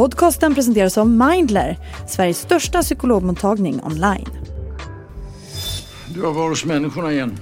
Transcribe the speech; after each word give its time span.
Podcasten 0.00 0.54
presenteras 0.54 0.98
av 0.98 1.08
Mindler, 1.08 1.78
Sveriges 2.08 2.38
största 2.38 2.82
psykologmottagning 2.82 3.80
online. 3.84 4.28
Du 6.08 6.22
har 6.22 6.32
varit 6.32 6.48
hos 6.50 6.64
människorna 6.64 7.12
igen. 7.12 7.38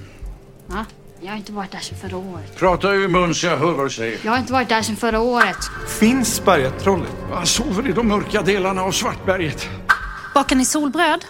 Va? 0.67 0.85
Jag 1.21 1.29
har 1.29 1.37
inte 1.37 1.51
varit 1.51 1.71
där 1.71 1.79
sedan 1.79 1.97
förra 1.97 2.17
året. 2.17 2.55
Prata 2.55 2.91
ur 2.91 3.07
mun 3.07 3.35
så 3.35 3.45
jag 3.47 3.57
hör 3.57 3.73
vad 3.73 3.85
du 3.85 3.89
säger. 3.89 4.19
Jag 4.23 4.31
har 4.31 4.39
inte 4.39 4.53
varit 4.53 4.69
där 4.69 4.81
sedan 4.81 4.95
förra 4.95 5.19
året. 5.19 5.57
Finns 5.99 6.45
bergatrollet? 6.45 7.09
Han 7.33 7.45
sover 7.45 7.89
i 7.89 7.91
de 7.91 8.07
mörka 8.07 8.41
delarna 8.41 8.81
av 8.81 8.91
Svartberget. 8.91 9.69
Bakar 10.33 10.55
ni 10.55 10.65
solbröd? 10.65 11.25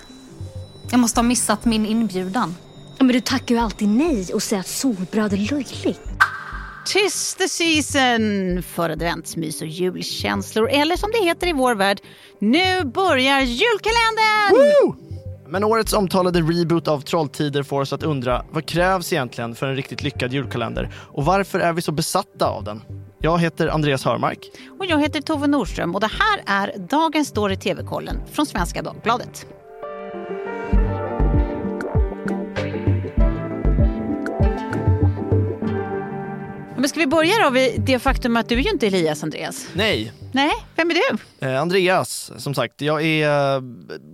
Jag 0.91 0.99
måste 0.99 1.19
ha 1.19 1.23
missat 1.23 1.65
min 1.65 1.85
inbjudan. 1.85 2.55
Men 2.97 3.07
du 3.07 3.21
tackar 3.21 3.55
ju 3.55 3.61
alltid 3.61 3.89
nej 3.89 4.33
och 4.33 4.43
säger 4.43 4.59
att 4.59 4.67
solbröd 4.67 5.33
är 5.33 5.37
löjligt. 5.37 6.08
Tis 6.93 7.35
the 7.35 7.47
season 7.47 8.63
för 8.63 8.89
adventsmys 8.89 9.61
och 9.61 9.67
julkänslor. 9.67 10.69
Eller 10.69 10.95
som 10.95 11.11
det 11.11 11.25
heter 11.25 11.47
i 11.47 11.53
vår 11.53 11.75
värld, 11.75 12.01
nu 12.39 12.83
börjar 12.83 13.41
julkalendern! 13.41 14.51
Woo! 14.51 14.95
Men 15.47 15.63
årets 15.63 15.93
omtalade 15.93 16.41
reboot 16.41 16.87
av 16.87 17.01
Trolltider 17.01 17.63
får 17.63 17.81
oss 17.81 17.93
att 17.93 18.03
undra 18.03 18.45
vad 18.51 18.65
krävs 18.65 19.13
egentligen 19.13 19.55
för 19.55 19.67
en 19.67 19.75
riktigt 19.75 20.03
lyckad 20.03 20.33
julkalender 20.33 20.93
och 20.95 21.25
varför 21.25 21.59
är 21.59 21.73
vi 21.73 21.81
så 21.81 21.91
besatta 21.91 22.47
av 22.47 22.63
den? 22.63 22.81
Jag 23.19 23.39
heter 23.39 23.67
Andreas 23.67 24.05
Hörmark. 24.05 24.39
Och 24.79 24.85
jag 24.85 25.01
heter 25.01 25.21
Tove 25.21 25.47
Nordström 25.47 25.95
och 25.95 26.01
det 26.01 26.11
här 26.19 26.43
är 26.45 26.77
dagens 26.77 27.27
story 27.27 27.57
TV-kollen 27.57 28.17
från 28.31 28.45
Svenska 28.45 28.81
Dagbladet. 28.81 29.45
Men 36.79 36.89
ska 36.89 36.99
vi 36.99 37.07
börja 37.07 37.33
då 37.43 37.49
vid 37.49 37.81
det 37.81 37.99
faktum 37.99 38.37
att 38.37 38.49
du 38.49 38.55
är 38.55 38.61
ju 38.61 38.69
inte 38.69 38.87
Elias, 38.87 39.23
Andreas? 39.23 39.67
Nej, 39.73 40.11
Nej, 40.31 40.51
vem 40.75 40.91
är 40.91 40.95
du? 40.95 41.17
eh, 41.47 41.61
Andreas 41.61 42.31
som 42.37 42.53
sagt. 42.55 42.81
Jag 42.81 43.05
är 43.05 43.55
eh, 43.57 43.61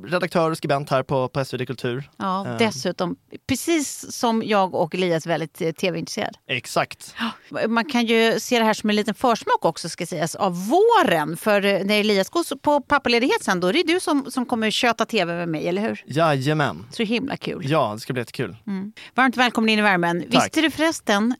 redaktör 0.07 0.51
och 0.51 0.57
skribent 0.57 0.89
här 0.89 1.03
på, 1.03 1.27
på 1.27 1.45
SvD 1.45 1.67
Kultur. 1.67 2.09
Ja, 2.17 2.47
Eh. 2.47 2.57
dessutom, 2.57 3.16
precis 3.47 4.11
som 4.17 4.44
jag 4.45 4.75
och 4.75 4.95
Elias, 4.95 5.25
väldigt 5.25 5.61
eh, 5.61 5.72
tv-intresserad. 5.72 6.38
Exakt. 6.47 7.16
Man 7.67 7.85
kan 7.85 8.05
ju 8.05 8.39
se 8.39 8.59
det 8.59 8.66
här 8.66 8.73
som 8.73 8.89
en 8.89 8.95
liten 8.95 9.13
försmak 9.16 9.66
också 9.66 9.89
ska 9.89 10.05
sägas 10.05 10.35
av 10.35 10.67
våren. 10.69 11.38
För 11.38 11.66
eh, 11.66 11.83
när 11.85 11.99
Elias 11.99 12.29
går 12.29 12.55
på 12.57 12.81
pappaledighet 12.81 13.44
sen 13.44 13.59
då 13.59 13.67
är 13.67 13.73
det 13.73 13.83
du 13.83 14.00
som, 14.00 14.31
som 14.31 14.45
kommer 14.45 14.72
köta 14.72 15.05
tv 15.05 15.35
med 15.35 15.50
mig, 15.50 15.67
eller 15.67 15.81
hur? 15.81 16.03
Jajamän. 16.07 16.85
Så 16.91 17.03
himla 17.03 17.38
kul. 17.38 17.61
Ja, 17.69 17.91
det 17.94 18.00
ska 18.00 18.13
bli 18.13 18.22
jättekul. 18.22 18.55
Mm. 18.67 18.94
Varmt 19.16 19.38
välkommen 19.38 19.69
in 19.69 19.79
i 19.79 19.81
värmen. 19.81 20.23
Visste 20.27 20.61
du 20.61 20.72
förresten 20.72 21.35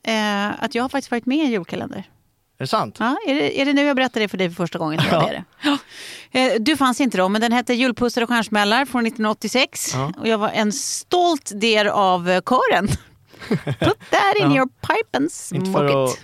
att 0.58 0.74
jag 0.74 0.84
har 0.84 0.88
faktiskt 0.88 1.10
varit 1.10 1.26
med 1.26 1.38
i 1.38 1.40
en 1.40 1.50
julkalender? 1.50 2.04
Är 2.58 2.64
det 2.64 2.66
sant? 2.66 2.96
Ja, 3.00 3.16
är, 3.26 3.34
det, 3.34 3.60
är 3.60 3.64
det 3.64 3.72
nu 3.72 3.82
jag 3.82 3.96
berättar 3.96 4.20
det 4.20 4.28
för 4.28 4.38
dig 4.38 4.48
för 4.48 4.54
första 4.56 4.78
gången? 4.78 5.00
Ja. 5.10 5.26
Det 5.30 5.44
det. 6.32 6.40
Eh, 6.40 6.60
Du 6.60 6.76
fanns 6.76 7.00
inte 7.00 7.16
då, 7.18 7.28
men 7.28 7.40
den 7.40 7.52
hette 7.52 7.74
Julpussar 7.74 8.22
och 8.22 8.28
stjärnsmällar 8.28 8.84
från 8.84 9.06
1986. 9.06 9.90
Ja. 9.94 10.12
Och 10.18 10.28
jag 10.28 10.38
var 10.38 10.48
en 10.48 10.72
stolt 10.72 11.52
del 11.54 11.86
av 11.88 12.28
eh, 12.30 12.40
kören. 12.42 12.88
Put 13.48 14.10
that 14.10 14.36
in 14.36 14.50
Ja. 14.50 14.56
your 14.56 14.66
pipe 14.68 15.16
and 15.16 15.22
Inte 15.24 15.34
smoke 15.34 15.72
för 15.72 16.04
att 16.04 16.10
it. 16.10 16.20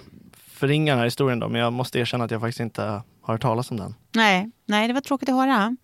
förringa 0.53 0.93
den 0.93 0.99
här 0.99 1.05
historien 1.07 1.39
då, 1.39 1.49
men 1.49 1.61
jag 1.61 1.73
måste 1.73 1.99
erkänna 1.99 2.25
att 2.25 2.31
jag 2.31 2.41
faktiskt 2.41 2.61
inte 2.61 2.83
har 2.83 3.03
hört 3.33 3.43
talas 3.43 3.71
om 3.71 3.77
den. 3.77 3.95
Nej, 4.15 4.51
nej, 4.67 4.89
det 4.89 4.95
var 4.95 5.01
tråkigt 5.01 5.29
att 5.29 5.35
höra. 5.35 5.77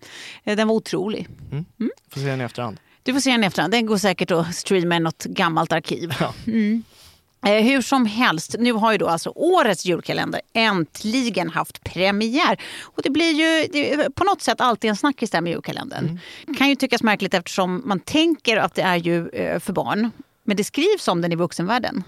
Eh, 0.44 0.56
Den 0.56 0.68
var 0.68 0.74
otrolig. 0.74 1.28
Får 2.10 2.20
se 2.20 2.26
den 2.26 2.40
i 2.40 2.44
efterhand. 2.44 2.80
Du 3.02 3.12
får 3.12 3.20
se 3.20 3.30
den 3.30 3.44
i 3.44 3.46
efterhand. 3.46 3.72
Den 3.72 3.86
går 3.86 3.98
säkert 3.98 4.30
att 4.30 4.54
streama 4.54 4.96
i 4.96 5.00
något 5.00 5.24
gammalt 5.24 5.72
arkiv. 5.72 6.14
Ja. 6.20 6.34
Mm. 6.46 6.82
Eh, 7.46 7.64
hur 7.64 7.82
som 7.82 8.06
helst, 8.06 8.56
nu 8.58 8.72
har 8.72 8.92
ju 8.92 8.98
då 8.98 9.06
alltså 9.06 9.32
årets 9.34 9.84
julkalender 9.84 10.40
äntligen 10.52 11.50
haft 11.50 11.84
premiär. 11.84 12.60
Och 12.80 13.02
det 13.02 13.10
blir 13.10 13.32
ju 13.32 13.68
det 13.72 14.14
på 14.14 14.24
något 14.24 14.42
sätt 14.42 14.60
alltid 14.60 14.90
en 14.90 14.96
snackis 14.96 15.30
där 15.30 15.40
med 15.40 15.52
julkalendern. 15.52 16.20
kan 16.58 16.68
ju 16.68 16.74
tyckas 16.74 17.02
märkligt 17.02 17.34
eftersom 17.34 17.82
man 17.84 18.00
tänker 18.00 18.56
att 18.56 18.74
det 18.74 18.82
är 18.82 18.96
ju 18.96 19.28
eh, 19.28 19.60
för 19.60 19.72
barn. 19.72 20.10
Men 20.44 20.56
det 20.56 20.64
skrivs 20.64 21.08
om 21.08 21.20
den 21.20 21.32
i 21.32 21.36
vuxenvärlden. 21.36 22.04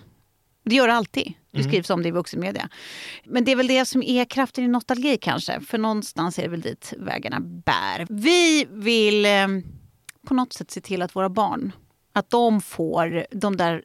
Det 0.64 0.74
gör 0.74 0.86
det 0.86 0.94
alltid. 0.94 1.32
Det 1.52 1.62
skrivs 1.64 1.90
om 1.90 2.02
det 2.02 2.08
i 2.08 2.12
vuxenmedia. 2.12 2.68
Men 3.24 3.44
det 3.44 3.52
är 3.52 3.56
väl 3.56 3.66
det 3.66 3.84
som 3.84 4.02
är 4.02 4.24
kraften 4.24 4.64
i 4.64 4.68
nostalgi 4.68 5.18
kanske. 5.20 5.60
För 5.60 5.78
någonstans 5.78 6.38
är 6.38 6.42
det 6.42 6.48
väl 6.48 6.60
dit 6.60 6.94
vägarna 6.96 7.40
bär. 7.40 8.06
Vi 8.10 8.66
vill 8.70 9.26
eh, 9.26 9.48
på 10.26 10.34
något 10.34 10.52
sätt 10.52 10.70
se 10.70 10.80
till 10.80 11.02
att 11.02 11.16
våra 11.16 11.28
barn, 11.28 11.72
att 12.12 12.30
de 12.30 12.60
får 12.60 13.26
de 13.30 13.56
där 13.56 13.82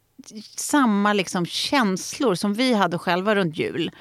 samma 0.55 1.13
liksom 1.13 1.45
känslor 1.45 2.35
som 2.35 2.53
vi 2.53 2.73
hade 2.73 2.97
själva 2.97 3.35
runt 3.35 3.57
jul. 3.57 3.91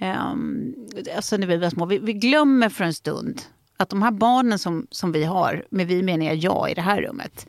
Um, 0.00 0.74
alltså 1.16 1.36
när 1.36 1.46
vi 1.46 1.56
var 1.56 1.70
små. 1.70 1.86
Vi, 1.86 1.98
vi 1.98 2.12
glömmer 2.12 2.68
för 2.68 2.84
en 2.84 2.94
stund 2.94 3.42
att 3.76 3.88
de 3.88 4.02
här 4.02 4.10
barnen 4.10 4.58
som, 4.58 4.86
som 4.90 5.12
vi 5.12 5.24
har, 5.24 5.64
med 5.70 5.86
vi 5.86 6.02
menar 6.02 6.26
jag 6.26 6.36
jag 6.36 6.70
i 6.70 6.74
det 6.74 6.80
här 6.82 7.02
rummet, 7.02 7.46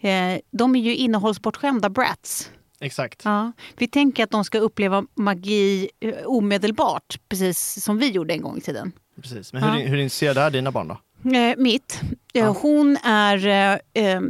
eh, 0.00 0.38
de 0.50 0.76
är 0.76 0.80
ju 0.80 0.96
innehållsbortskämda 0.96 1.88
brats. 1.88 2.50
Exakt. 2.80 3.22
Ja. 3.24 3.52
Vi 3.76 3.88
tänker 3.88 4.24
att 4.24 4.30
de 4.30 4.44
ska 4.44 4.58
uppleva 4.58 5.04
magi 5.14 5.88
eh, 6.00 6.14
omedelbart, 6.24 7.18
precis 7.28 7.84
som 7.84 7.98
vi 7.98 8.08
gjorde 8.10 8.34
en 8.34 8.42
gång 8.42 8.56
i 8.58 8.60
tiden. 8.60 8.92
Precis. 9.22 9.52
Men 9.52 9.62
hur, 9.62 9.80
Ja. 9.80 9.86
hur 9.86 9.96
initierar 9.98 10.34
det 10.34 10.40
här 10.40 10.50
dina 10.50 10.70
barn 10.72 10.88
då? 10.88 10.98
Eh, 11.36 11.54
mitt. 11.56 12.00
Eh, 12.34 12.56
Hon 12.62 12.96
är 13.04 13.46
eh, 13.46 14.04
eh, 14.04 14.20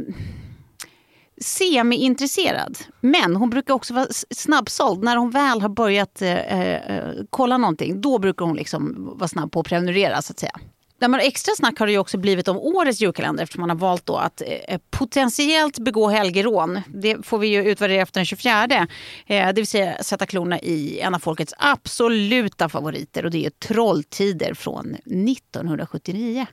semi-intresserad. 1.41 2.77
Men 3.01 3.35
hon 3.35 3.49
brukar 3.49 3.73
också 3.73 3.93
vara 3.93 4.07
snabbsåld. 4.29 5.03
När 5.03 5.17
hon 5.17 5.31
väl 5.31 5.61
har 5.61 5.69
börjat 5.69 6.21
eh, 6.21 6.31
eh, 6.31 6.97
eh, 6.97 7.13
kolla 7.29 7.57
någonting, 7.57 8.01
då 8.01 8.19
brukar 8.19 8.45
hon 8.45 8.55
liksom 8.55 9.09
vara 9.17 9.27
snabb 9.27 9.51
på 9.51 9.59
att 9.59 9.67
prenumerera 9.67 10.21
så 10.21 10.31
att 10.31 10.39
säga. 10.39 10.59
Där 10.99 11.07
man 11.07 11.19
extra 11.19 11.53
snack 11.55 11.79
har 11.79 11.85
det 11.85 11.91
ju 11.91 11.97
också 11.99 12.17
blivit 12.17 12.47
om 12.47 12.57
årets 12.57 13.01
julkalender 13.01 13.43
eftersom 13.43 13.61
man 13.61 13.69
har 13.69 13.77
valt 13.77 14.05
då 14.05 14.15
att 14.15 14.41
eh, 14.67 14.79
potentiellt 14.89 15.79
begå 15.79 16.07
helgerån. 16.07 16.81
Det 16.87 17.25
får 17.25 17.37
vi 17.37 17.47
ju 17.47 17.63
utvärdera 17.63 18.01
efter 18.01 18.19
den 18.19 18.25
24. 18.25 18.87
Eh, 19.27 19.47
det 19.47 19.53
vill 19.53 19.67
säga 19.67 20.03
sätta 20.03 20.25
klorna 20.25 20.59
i 20.59 20.99
en 20.99 21.15
av 21.15 21.19
folkets 21.19 21.53
absoluta 21.57 22.69
favoriter 22.69 23.25
och 23.25 23.31
det 23.31 23.45
är 23.45 23.49
Trolltider 23.49 24.53
från 24.53 24.95
1979. 24.95 26.45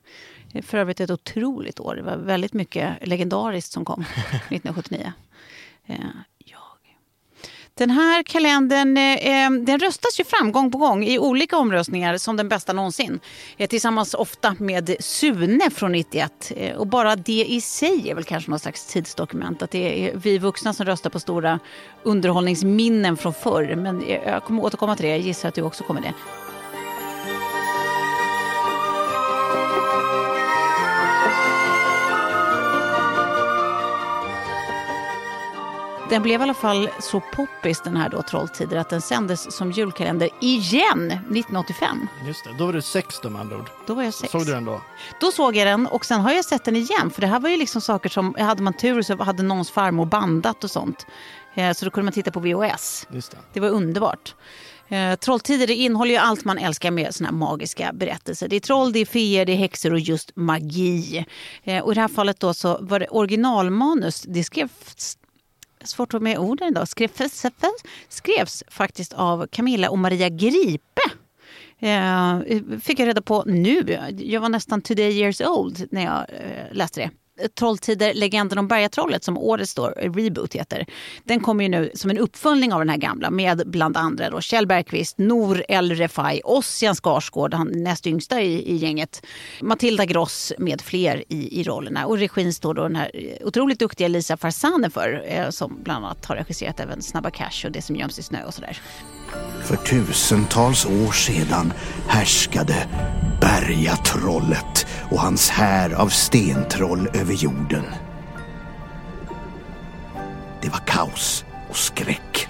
Eh, 0.53 0.61
För 0.61 0.77
övrigt 0.77 0.99
ett 0.99 1.09
otroligt 1.11 1.79
år. 1.79 1.95
Det 1.95 2.01
var 2.01 2.17
väldigt 2.17 2.53
mycket 2.53 2.93
legendariskt 3.07 3.71
som 3.71 3.85
kom 3.85 4.01
1979. 4.49 5.13
Eh. 5.87 5.95
Den 7.77 7.89
här 7.89 8.23
kalendern 8.23 8.97
eh, 8.97 9.45
eh, 9.45 9.51
den 9.51 9.79
röstas 9.79 10.19
ju 10.19 10.23
fram 10.23 10.51
gång 10.51 10.71
på 10.71 10.77
gång 10.77 11.03
i 11.03 11.19
olika 11.19 11.57
omröstningar 11.57 12.17
som 12.17 12.37
den 12.37 12.49
bästa 12.49 12.73
någonsin. 12.73 13.19
Eh, 13.57 13.69
tillsammans 13.69 14.13
ofta 14.13 14.55
med 14.59 14.95
Sune 14.99 15.69
från 15.69 15.91
91. 15.91 16.51
Eh, 16.55 16.75
och 16.75 16.87
bara 16.87 17.15
det 17.15 17.45
i 17.45 17.61
sig 17.61 18.09
är 18.09 18.15
väl 18.15 18.23
kanske 18.23 18.49
någon 18.51 18.59
slags 18.59 18.85
tidsdokument. 18.85 19.61
Att 19.61 19.71
det 19.71 20.07
är 20.07 20.15
vi 20.15 20.37
vuxna 20.37 20.73
som 20.73 20.85
röstar 20.85 21.09
på 21.09 21.19
stora 21.19 21.59
underhållningsminnen 22.03 23.17
från 23.17 23.33
förr. 23.33 23.75
Men 23.75 24.03
eh, 24.03 24.19
jag 24.25 24.43
kommer 24.43 24.63
återkomma 24.63 24.95
till 24.95 25.05
det. 25.05 25.11
Jag 25.11 25.19
gissar 25.19 25.49
att 25.49 25.55
du 25.55 25.61
också 25.61 25.83
kommer 25.83 26.01
det. 26.01 26.13
Den 36.09 36.21
blev 36.21 36.39
i 36.39 36.43
alla 36.43 36.53
fall 36.53 36.89
så 36.99 37.21
poppis 37.35 37.81
den 37.81 37.97
här 37.97 38.09
då 38.09 38.21
Trolltider 38.21 38.77
att 38.77 38.89
den 38.89 39.01
sändes 39.01 39.55
som 39.55 39.71
julkalender 39.71 40.29
igen 40.41 41.11
1985. 41.11 42.07
Just 42.27 42.43
det, 42.43 42.49
då 42.57 42.65
var 42.65 42.73
du 42.73 42.81
sex 42.81 43.19
då 43.23 43.29
med 43.29 43.41
andra 43.41 43.57
ord. 43.57 43.69
Då 43.87 43.93
var 43.93 44.03
jag 44.03 44.13
sex. 44.13 44.31
Såg 44.31 44.45
du 44.45 44.51
den 44.51 44.65
då? 44.65 44.81
Då 45.21 45.31
såg 45.31 45.55
jag 45.55 45.67
den 45.67 45.87
och 45.87 46.05
sen 46.05 46.21
har 46.21 46.31
jag 46.31 46.45
sett 46.45 46.63
den 46.63 46.75
igen. 46.75 47.11
För 47.11 47.21
det 47.21 47.27
här 47.27 47.39
var 47.39 47.49
ju 47.49 47.57
liksom 47.57 47.81
saker 47.81 48.09
som, 48.09 48.35
hade 48.39 48.63
man 48.63 48.73
tur 48.73 49.01
så 49.01 49.23
hade 49.23 49.43
någons 49.43 49.71
farmor 49.71 50.05
bandat 50.05 50.63
och 50.63 50.71
sånt. 50.71 51.05
Eh, 51.55 51.73
Så 51.73 51.85
då 51.85 51.91
kunde 51.91 52.05
man 52.05 52.13
titta 52.13 52.31
på 52.31 52.39
VHS. 52.39 53.07
Just 53.11 53.31
det. 53.31 53.37
Det 53.53 53.59
var 53.59 53.69
underbart. 53.69 54.35
Eh, 54.87 55.15
Trolltider 55.15 55.71
innehåller 55.71 56.11
ju 56.11 56.17
allt 56.17 56.45
man 56.45 56.57
älskar 56.57 56.91
med 56.91 57.15
såna 57.15 57.29
här 57.29 57.35
magiska 57.35 57.91
berättelser. 57.93 58.47
Det 58.47 58.55
är 58.55 58.59
troll, 58.59 58.91
det 58.93 58.99
är 58.99 59.05
feer, 59.05 59.45
det 59.45 59.51
är 59.51 59.57
häxor 59.57 59.93
och 59.93 59.99
just 59.99 60.31
magi. 60.35 61.25
Eh, 61.63 61.83
och 61.83 61.91
i 61.91 61.95
det 61.95 62.01
här 62.01 62.07
fallet 62.07 62.39
då 62.39 62.53
så 62.53 62.77
var 62.81 62.99
det 62.99 63.07
originalmanus. 63.07 64.21
Det 64.21 64.43
skrevs 64.43 65.17
svårt 65.85 66.13
att 66.13 66.21
med 66.21 66.37
orden 66.37 66.67
idag, 66.67 66.87
skrevs, 66.87 67.45
skrevs 68.09 68.63
faktiskt 68.67 69.13
av 69.13 69.47
Camilla 69.47 69.89
och 69.89 69.99
Maria 69.99 70.29
Gripe. 70.29 71.01
Eh, 71.79 72.39
fick 72.81 72.99
jag 72.99 73.07
reda 73.07 73.21
på 73.21 73.43
nu. 73.45 73.99
Jag 74.17 74.41
var 74.41 74.49
nästan 74.49 74.81
today 74.81 75.11
years 75.11 75.41
old 75.41 75.87
när 75.91 76.03
jag 76.03 76.19
eh, 76.19 76.73
läste 76.73 76.99
det. 77.01 77.09
Trolltider, 77.59 78.13
Legenden 78.13 78.57
om 78.57 78.67
Bergatrollet 78.67 79.23
som 79.23 79.37
årets 79.37 79.73
då, 79.73 79.87
reboot 79.87 80.55
heter. 80.55 80.85
Den 81.23 81.39
kommer 81.39 81.63
ju 81.63 81.69
nu 81.69 81.91
som 81.93 82.09
en 82.11 82.17
uppföljning 82.17 82.73
av 82.73 82.79
den 82.79 82.89
här 82.89 82.97
gamla 82.97 83.29
med 83.29 83.63
bland 83.65 83.97
andra 83.97 84.29
då 84.29 84.41
Kjell 84.41 84.67
Bergqvist, 84.67 85.17
Nor 85.17 85.63
El 85.67 85.95
Refai, 85.95 86.41
Ossian 86.43 86.95
Skarsgård, 86.95 87.53
han 87.53 87.71
näst 87.83 88.07
yngsta 88.07 88.41
i, 88.41 88.71
i 88.71 88.75
gänget, 88.75 89.25
Matilda 89.61 90.05
Gross 90.05 90.53
med 90.57 90.81
fler 90.81 91.23
i, 91.29 91.59
i 91.59 91.63
rollerna. 91.63 92.05
Och 92.05 92.17
regin 92.17 92.53
står 92.53 92.73
då 92.73 92.83
den 92.83 92.95
här 92.95 93.11
eh, 93.13 93.47
otroligt 93.47 93.79
duktiga 93.79 94.07
Lisa 94.07 94.37
Farzane 94.37 94.89
för 94.89 95.23
eh, 95.27 95.49
som 95.49 95.83
bland 95.83 96.05
annat 96.05 96.25
har 96.25 96.35
regisserat 96.35 96.79
även 96.79 97.01
Snabba 97.01 97.29
Cash 97.29 97.65
och 97.65 97.71
Det 97.71 97.81
som 97.81 97.95
göms 97.95 98.19
i 98.19 98.23
snö 98.23 98.43
och 98.43 98.53
sådär. 98.53 98.81
För 99.63 99.75
tusentals 99.75 100.85
år 100.85 101.11
sedan 101.11 101.73
härskade 102.07 102.87
Bergatrollet 103.41 104.87
och 105.11 105.19
hans 105.19 105.49
här 105.49 105.93
av 105.93 106.07
stentroll 106.07 107.09
över 107.13 107.33
jorden. 107.33 107.85
Det 110.61 110.69
var 110.69 110.81
kaos 110.87 111.45
och 111.69 111.77
skräck 111.77 112.47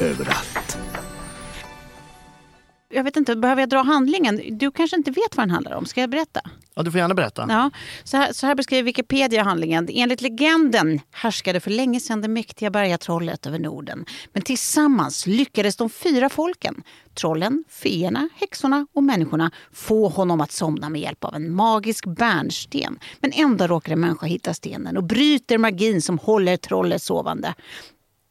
överallt. 0.00 0.78
Jag 2.92 3.04
vet 3.04 3.16
inte, 3.16 3.36
behöver 3.36 3.62
jag 3.62 3.68
dra 3.68 3.82
handlingen? 3.82 4.40
Du 4.58 4.70
kanske 4.70 4.96
inte 4.96 5.10
vet 5.10 5.36
vad 5.36 5.46
den 5.46 5.50
handlar 5.50 5.72
om. 5.72 5.86
Ska 5.86 6.00
jag 6.00 6.10
berätta? 6.10 6.40
Ja, 6.74 6.82
du 6.82 6.90
får 6.90 6.98
gärna 6.98 7.14
berätta. 7.14 7.46
Ja, 7.48 7.70
så, 8.04 8.16
här, 8.16 8.32
så 8.32 8.46
här 8.46 8.54
beskriver 8.54 8.82
Wikipedia 8.82 9.42
handlingen. 9.42 9.88
Enligt 9.92 10.20
legenden 10.20 11.00
härskade 11.12 11.60
för 11.60 11.70
länge 11.70 12.00
sedan 12.00 12.20
det 12.20 12.28
mäktiga 12.28 12.70
bergatrollet 12.70 13.46
över 13.46 13.58
Norden. 13.58 14.04
Men 14.32 14.42
tillsammans 14.42 15.26
lyckades 15.26 15.76
de 15.76 15.90
fyra 15.90 16.28
folken, 16.28 16.82
trollen, 17.14 17.64
feerna, 17.68 18.28
häxorna 18.34 18.86
och 18.92 19.02
människorna, 19.02 19.50
få 19.72 20.08
honom 20.08 20.40
att 20.40 20.52
somna 20.52 20.88
med 20.88 21.00
hjälp 21.00 21.24
av 21.24 21.34
en 21.34 21.54
magisk 21.54 22.06
bärnsten. 22.06 22.98
Men 23.20 23.32
ändå 23.32 23.66
råkar 23.66 23.92
en 23.92 24.00
människa 24.00 24.26
hitta 24.26 24.54
stenen 24.54 24.96
och 24.96 25.04
bryter 25.04 25.58
magin 25.58 26.02
som 26.02 26.18
håller 26.18 26.56
trollet 26.56 27.02
sovande. 27.02 27.54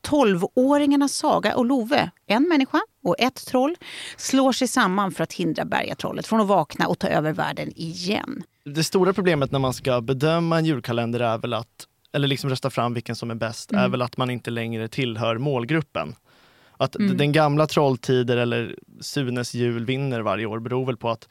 Tolvåringarnas 0.02 1.14
Saga 1.14 1.56
och 1.56 1.66
Love, 1.66 2.10
en 2.28 2.44
människa 2.44 2.80
och 3.04 3.16
ett 3.20 3.46
troll, 3.46 3.76
slår 4.18 4.52
sig 4.52 4.68
samman 4.68 5.12
för 5.12 5.24
att 5.24 5.34
hindra 5.34 5.66
bergatrollet 5.66 6.28
från 6.28 6.42
att 6.42 6.48
vakna 6.48 6.88
och 6.88 7.00
ta 7.00 7.08
över 7.08 7.34
världen 7.34 7.72
igen. 7.76 8.44
Det 8.66 8.84
stora 8.84 9.14
problemet 9.14 9.52
när 9.52 9.60
man 9.60 9.74
ska 9.74 10.02
bedöma 10.02 10.58
en 10.58 10.66
julkalender 10.66 11.20
är 11.20 11.38
väl 11.38 11.54
att, 11.54 11.88
eller 12.14 12.28
liksom 12.28 12.50
rösta 12.50 12.70
fram 12.70 12.94
vilken 12.94 13.16
som 13.16 13.32
är 13.32 13.36
bäst, 13.36 13.72
Mm. 13.72 13.84
är 13.84 13.90
väl 13.90 14.02
att 14.02 14.18
man 14.18 14.30
inte 14.30 14.52
längre 14.52 14.88
tillhör 14.88 15.38
målgruppen. 15.38 16.16
Att 16.78 16.96
Mm. 16.96 17.18
den 17.18 17.32
gamla 17.32 17.68
Trolltider 17.68 18.38
eller 18.38 18.76
Sunes 19.00 19.54
jul 19.54 19.86
vinner 19.86 20.22
varje 20.22 20.46
år 20.46 20.60
beror 20.60 20.86
väl 20.86 20.98
på 20.98 21.10
att 21.10 21.28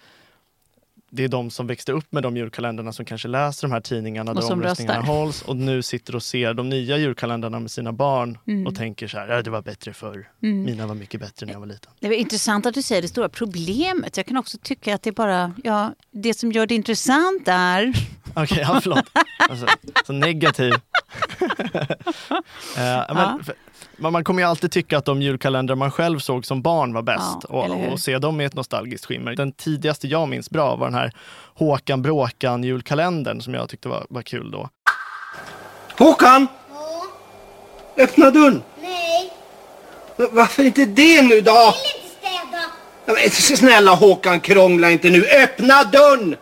det 1.10 1.24
är 1.24 1.28
de 1.28 1.50
som 1.50 1.66
växte 1.66 1.92
upp 1.92 2.12
med 2.12 2.22
de 2.22 2.36
julkalendrarna 2.36 2.92
som 2.92 3.04
kanske 3.04 3.28
läser 3.28 3.68
de 3.68 3.72
här 3.72 3.80
tidningarna 3.80 4.30
Och 4.30 4.40
där 4.40 4.52
omröstningarna 4.52 4.98
röstar. 4.98 5.12
hålls 5.14 5.42
och 5.42 5.56
nu 5.56 5.82
sitter 5.82 6.16
och 6.16 6.22
ser 6.22 6.54
de 6.54 6.68
nya 6.68 6.96
julkalendrarna 6.96 7.60
med 7.60 7.70
sina 7.70 7.92
barn 7.92 8.38
Mm. 8.46 8.66
och 8.66 8.74
tänker 8.74 9.08
så 9.08 9.18
här, 9.18 9.28
"Ja, 9.28 9.42
det 9.42 9.50
var 9.50 9.62
bättre 9.62 9.92
förr. 9.92 10.28
Mm. 10.42 10.62
Mina 10.64 10.86
var 10.86 10.94
mycket 10.94 11.20
bättre 11.20 11.46
när 11.46 11.52
jag 11.52 11.60
var 11.60 11.66
liten. 11.66 11.92
Det 12.00 12.06
är 12.06 12.12
intressant 12.12 12.66
att 12.66 12.74
du 12.74 12.82
säger 12.82 13.02
det 13.02 13.08
stora 13.08 13.28
problemet. 13.28 14.16
Jag 14.16 14.26
kan 14.26 14.36
också 14.36 14.58
tycka 14.62 14.94
att 14.94 15.02
det 15.02 15.10
är 15.10 15.14
bara, 15.14 15.52
ja, 15.64 15.94
det 16.10 16.34
som 16.34 16.52
gör 16.52 16.66
det 16.66 16.74
intressant 16.74 17.42
är... 17.48 17.92
Okej, 18.34 18.58
ja, 18.60 18.80
förlåt. 18.82 19.04
Alltså, 19.50 19.66
så 20.06 20.12
negativ. 20.12 20.72
Eh, 22.76 23.04
men, 23.14 23.16
Ja. 23.16 23.38
för, 23.44 23.54
men 23.96 24.12
man 24.12 24.24
kommer 24.24 24.42
ju 24.42 24.48
alltid 24.48 24.70
tycka 24.72 24.98
att 24.98 25.04
de 25.04 25.22
julkalendrar 25.22 25.76
man 25.76 25.90
själv 25.90 26.18
såg 26.18 26.46
som 26.46 26.62
barn 26.62 26.92
var 26.92 27.02
bäst 27.02 27.36
Ja, 27.48 27.48
och, 27.48 27.92
och 27.92 28.00
se 28.00 28.18
dem 28.18 28.40
i 28.40 28.44
ett 28.44 28.54
nostalgiskt 28.54 29.04
skimmer. 29.06 29.34
Den 29.36 29.52
tidigaste 29.52 30.06
jag 30.08 30.28
minns 30.28 30.50
bra 30.50 30.76
var 30.76 30.86
den 30.86 30.94
här 30.94 31.12
Håkan 31.54 32.02
Bråkan 32.02 32.64
julkalendern 32.64 33.40
som 33.40 33.54
jag 33.54 33.68
tyckte 33.68 33.88
var, 33.88 34.06
var 34.10 34.22
kul 34.22 34.50
då. 34.50 34.68
Håkan! 35.98 36.46
Öppna 37.96 38.30
dörren! 38.30 38.62
Nej, 38.82 39.32
Varför 40.16 40.62
inte 40.64 40.84
det 40.84 41.22
nu 41.22 41.40
då? 41.40 41.74
jag 43.06 43.14
vill 43.14 43.24
inte 43.24 43.36
städa. 43.36 43.52
Ja, 43.52 43.56
Snälla 43.56 43.94
Håkan, 43.94 44.40
krångla 44.40 44.90
inte 44.90 45.10
nu. 45.10 45.24
Öppna 45.44 45.84
dörren! 45.84 46.36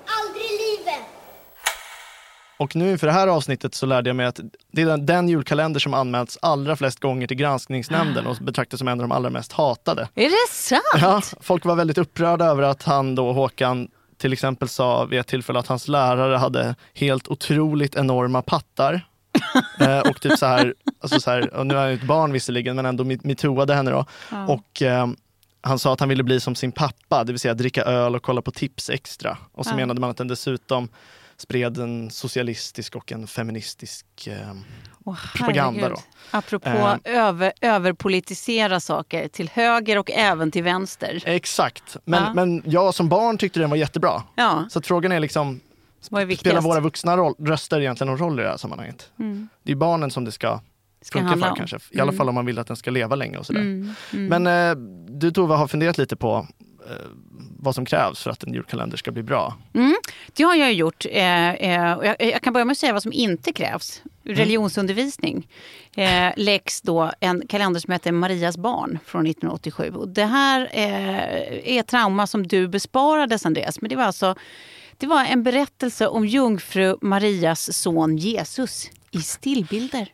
Och 2.58 2.76
nu 2.76 2.90
inför 2.90 3.06
det 3.06 3.12
här 3.12 3.28
avsnittet 3.28 3.74
så 3.74 3.86
lärde 3.86 4.08
jag 4.08 4.16
mig 4.16 4.26
att 4.26 4.40
det 4.72 4.82
är 4.82 4.86
den, 4.86 5.06
den 5.06 5.28
julkalender 5.28 5.80
som 5.80 5.94
anmälts 5.94 6.38
allra 6.42 6.76
flest 6.76 7.00
gånger 7.00 7.26
till 7.26 7.36
granskningsnämnden 7.36 8.26
och 8.26 8.36
betraktas 8.36 8.78
som 8.78 8.88
en 8.88 9.00
av 9.00 9.08
de 9.08 9.12
allra 9.12 9.30
mest 9.30 9.52
hatade. 9.52 10.08
Är 10.14 10.24
det 10.30 10.52
sant? 10.52 10.82
Ja, 11.00 11.22
folk 11.40 11.64
var 11.64 11.74
väldigt 11.76 11.98
upprörda 11.98 12.44
över 12.44 12.62
att 12.62 12.82
han 12.82 13.14
då, 13.14 13.32
Håkan, 13.32 13.88
till 14.18 14.32
exempel 14.32 14.68
sa 14.68 15.04
vid 15.04 15.20
ett 15.20 15.26
tillfälle 15.26 15.58
att 15.58 15.66
hans 15.66 15.88
lärare 15.88 16.36
hade 16.36 16.74
helt 16.94 17.28
otroligt 17.28 17.96
enorma 17.96 18.42
pattar. 18.42 19.06
eh, 19.80 19.98
och 19.98 20.20
typ 20.20 20.38
så 20.38 20.46
här, 20.46 20.74
alltså 21.00 21.20
så 21.20 21.30
här 21.30 21.64
nu 21.64 21.74
är 21.74 21.78
han 21.78 21.88
ju 21.90 21.94
ett 21.94 22.02
barn 22.02 22.32
visserligen, 22.32 22.76
men 22.76 22.86
ändå 22.86 23.04
me- 23.04 23.20
metooade 23.26 23.74
henne 23.74 23.90
då. 23.90 24.04
Ja. 24.30 24.46
Och 24.46 24.82
eh, 24.82 25.06
han 25.60 25.78
sa 25.78 25.92
att 25.92 26.00
han 26.00 26.08
ville 26.08 26.22
bli 26.22 26.40
som 26.40 26.54
sin 26.54 26.72
pappa, 26.72 27.24
det 27.24 27.32
vill 27.32 27.40
säga 27.40 27.54
dricka 27.54 27.82
öl 27.82 28.14
och 28.14 28.22
kolla 28.22 28.42
på 28.42 28.50
Tips 28.50 28.90
extra. 28.90 29.38
Och 29.52 29.64
så 29.66 29.72
Ja. 29.72 29.76
menade 29.76 30.00
man 30.00 30.10
att 30.10 30.16
den 30.16 30.28
dessutom 30.28 30.88
spred 31.38 31.78
en 31.78 32.10
socialistisk 32.10 32.96
och 32.96 33.12
en 33.12 33.26
feministisk 33.26 34.06
eh, 34.26 34.34
Åh, 35.04 35.16
propaganda. 35.36 35.88
Då. 35.88 35.96
Apropå 36.30 36.68
Eh. 36.68 36.98
över, 37.04 37.52
överpolitisera 37.60 38.80
saker 38.80 39.28
till 39.28 39.48
höger 39.52 39.98
och 39.98 40.10
även 40.10 40.50
till 40.50 40.62
vänster. 40.62 41.22
Exakt, 41.26 41.96
men, 42.04 42.22
Ja. 42.22 42.34
men 42.34 42.62
jag 42.66 42.94
som 42.94 43.08
barn 43.08 43.38
tyckte 43.38 43.60
den 43.60 43.70
var 43.70 43.76
jättebra. 43.76 44.22
Ja, 44.34 44.66
Så 44.70 44.82
frågan 44.82 45.12
är 45.12 45.20
liksom, 45.20 45.60
spelar 46.00 46.60
våra 46.60 46.80
vuxna 46.80 47.16
roll, 47.16 47.34
röster 47.38 47.80
egentligen 47.80 48.08
någon 48.10 48.18
roll 48.18 48.40
i 48.40 48.42
det 48.42 48.48
här 48.48 48.56
sammanhanget? 48.56 49.10
Mm. 49.18 49.48
Det 49.62 49.72
är 49.72 49.76
barnen 49.76 50.10
som 50.10 50.24
det 50.24 50.32
ska, 50.32 50.60
Ska 51.02 51.18
funka 51.18 51.28
handla 51.30 51.46
för 51.46 51.50
om. 51.52 51.56
kanske. 51.56 51.76
I 51.90 51.94
alla 52.00 52.02
Mm. 52.02 52.16
fall 52.16 52.28
om 52.28 52.34
man 52.34 52.46
vill 52.46 52.58
att 52.58 52.66
den 52.66 52.76
ska 52.76 52.90
leva 52.90 53.16
länge 53.16 53.38
och 53.38 53.46
sådär. 53.46 53.60
Mm, 53.60 53.94
mm. 54.12 54.42
Men 54.44 54.70
eh, 54.70 54.76
du 55.20 55.30
Tove 55.30 55.54
har 55.54 55.68
funderat 55.68 55.98
lite 55.98 56.16
på 56.16 56.46
vad 57.58 57.74
som 57.74 57.84
krävs 57.84 58.22
för 58.22 58.30
att 58.30 58.42
en 58.42 58.54
julkalender 58.54 58.96
ska 58.96 59.10
bli 59.10 59.22
bra. 59.22 59.54
Mm, 59.74 59.96
det 60.32 60.42
har 60.42 60.54
jag 60.54 60.72
gjort. 60.72 61.06
Eh, 61.10 61.50
eh, 61.50 61.98
jag, 62.02 62.16
jag 62.18 62.42
kan 62.42 62.52
börja 62.52 62.64
med 62.64 62.72
att 62.72 62.78
säga 62.78 62.92
vad 62.92 63.02
som 63.02 63.12
inte 63.12 63.52
krävs. 63.52 64.02
Religionsundervisning. 64.24 65.48
Eh, 65.96 66.32
läggs 66.36 66.80
då 66.80 67.12
en 67.20 67.46
kalender 67.46 67.80
som 67.80 67.92
heter 67.92 68.12
Marias 68.12 68.56
barn 68.56 68.98
från 69.04 69.26
1987. 69.26 69.90
Och 69.90 70.08
det 70.08 70.24
här 70.24 70.68
eh, 70.72 71.76
är 71.76 71.82
trauma 71.82 72.26
som 72.26 72.46
du 72.46 72.68
besparades 72.68 73.46
Andreas. 73.46 73.80
Men 73.80 73.88
det 73.90 73.96
var 73.96 74.04
alltså 74.04 74.34
det 74.98 75.06
var 75.06 75.24
en 75.24 75.42
berättelse 75.42 76.06
om 76.06 76.26
jungfru 76.26 76.96
Marias 77.00 77.78
son 77.78 78.16
Jesus 78.16 78.90
i 79.10 79.18
stillbilder. 79.18 80.12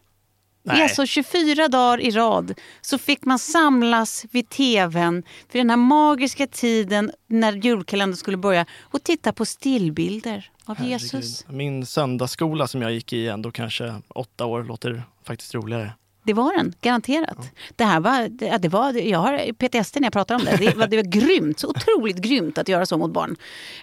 Nej. 0.62 0.82
Alltså 0.82 1.06
24 1.06 1.68
dagar 1.68 2.00
i 2.00 2.10
rad 2.10 2.54
så 2.80 2.98
fick 2.98 3.24
man 3.24 3.38
samlas 3.38 4.24
vid 4.30 4.48
tvn 4.48 5.22
för 5.48 5.58
den 5.58 5.70
här 5.70 5.76
magiska 5.76 6.46
tiden 6.46 7.12
när 7.26 7.52
julkalendern 7.52 8.16
skulle 8.16 8.36
börja 8.36 8.66
och 8.82 9.02
titta 9.04 9.32
på 9.32 9.44
stillbilder 9.44 10.50
av 10.64 10.76
Herregud. 10.76 11.00
Jesus. 11.00 11.44
Min 11.48 11.86
söndagsskola 11.86 12.66
som 12.66 12.82
jag 12.82 12.92
gick 12.92 13.12
i 13.12 13.28
ändå 13.28 13.50
kanske 13.50 13.94
åtta 14.08 14.46
år 14.46 14.62
låter 14.64 15.02
faktiskt 15.24 15.54
roligare. 15.54 15.92
Det 16.24 16.32
var 16.32 16.56
den, 16.56 16.74
garanterat. 16.80 17.50
Det 17.76 17.84
här 17.84 18.00
var, 18.00 18.28
det, 18.28 18.46
ja, 18.46 18.58
det 18.58 18.68
var, 18.68 18.92
jag 18.92 19.18
har 19.18 19.52
PTSD 19.52 20.00
när 20.00 20.06
jag 20.06 20.12
pratar 20.12 20.34
om 20.34 20.44
det. 20.44 20.56
Det 20.56 20.76
var, 20.76 20.86
det 20.86 20.96
var 20.96 21.04
grymt, 21.04 21.58
så 21.60 21.68
otroligt 21.68 22.16
grymt 22.16 22.58
att 22.58 22.68
göra 22.68 22.86
så 22.86 22.98
mot 22.98 23.12
barn. 23.12 23.36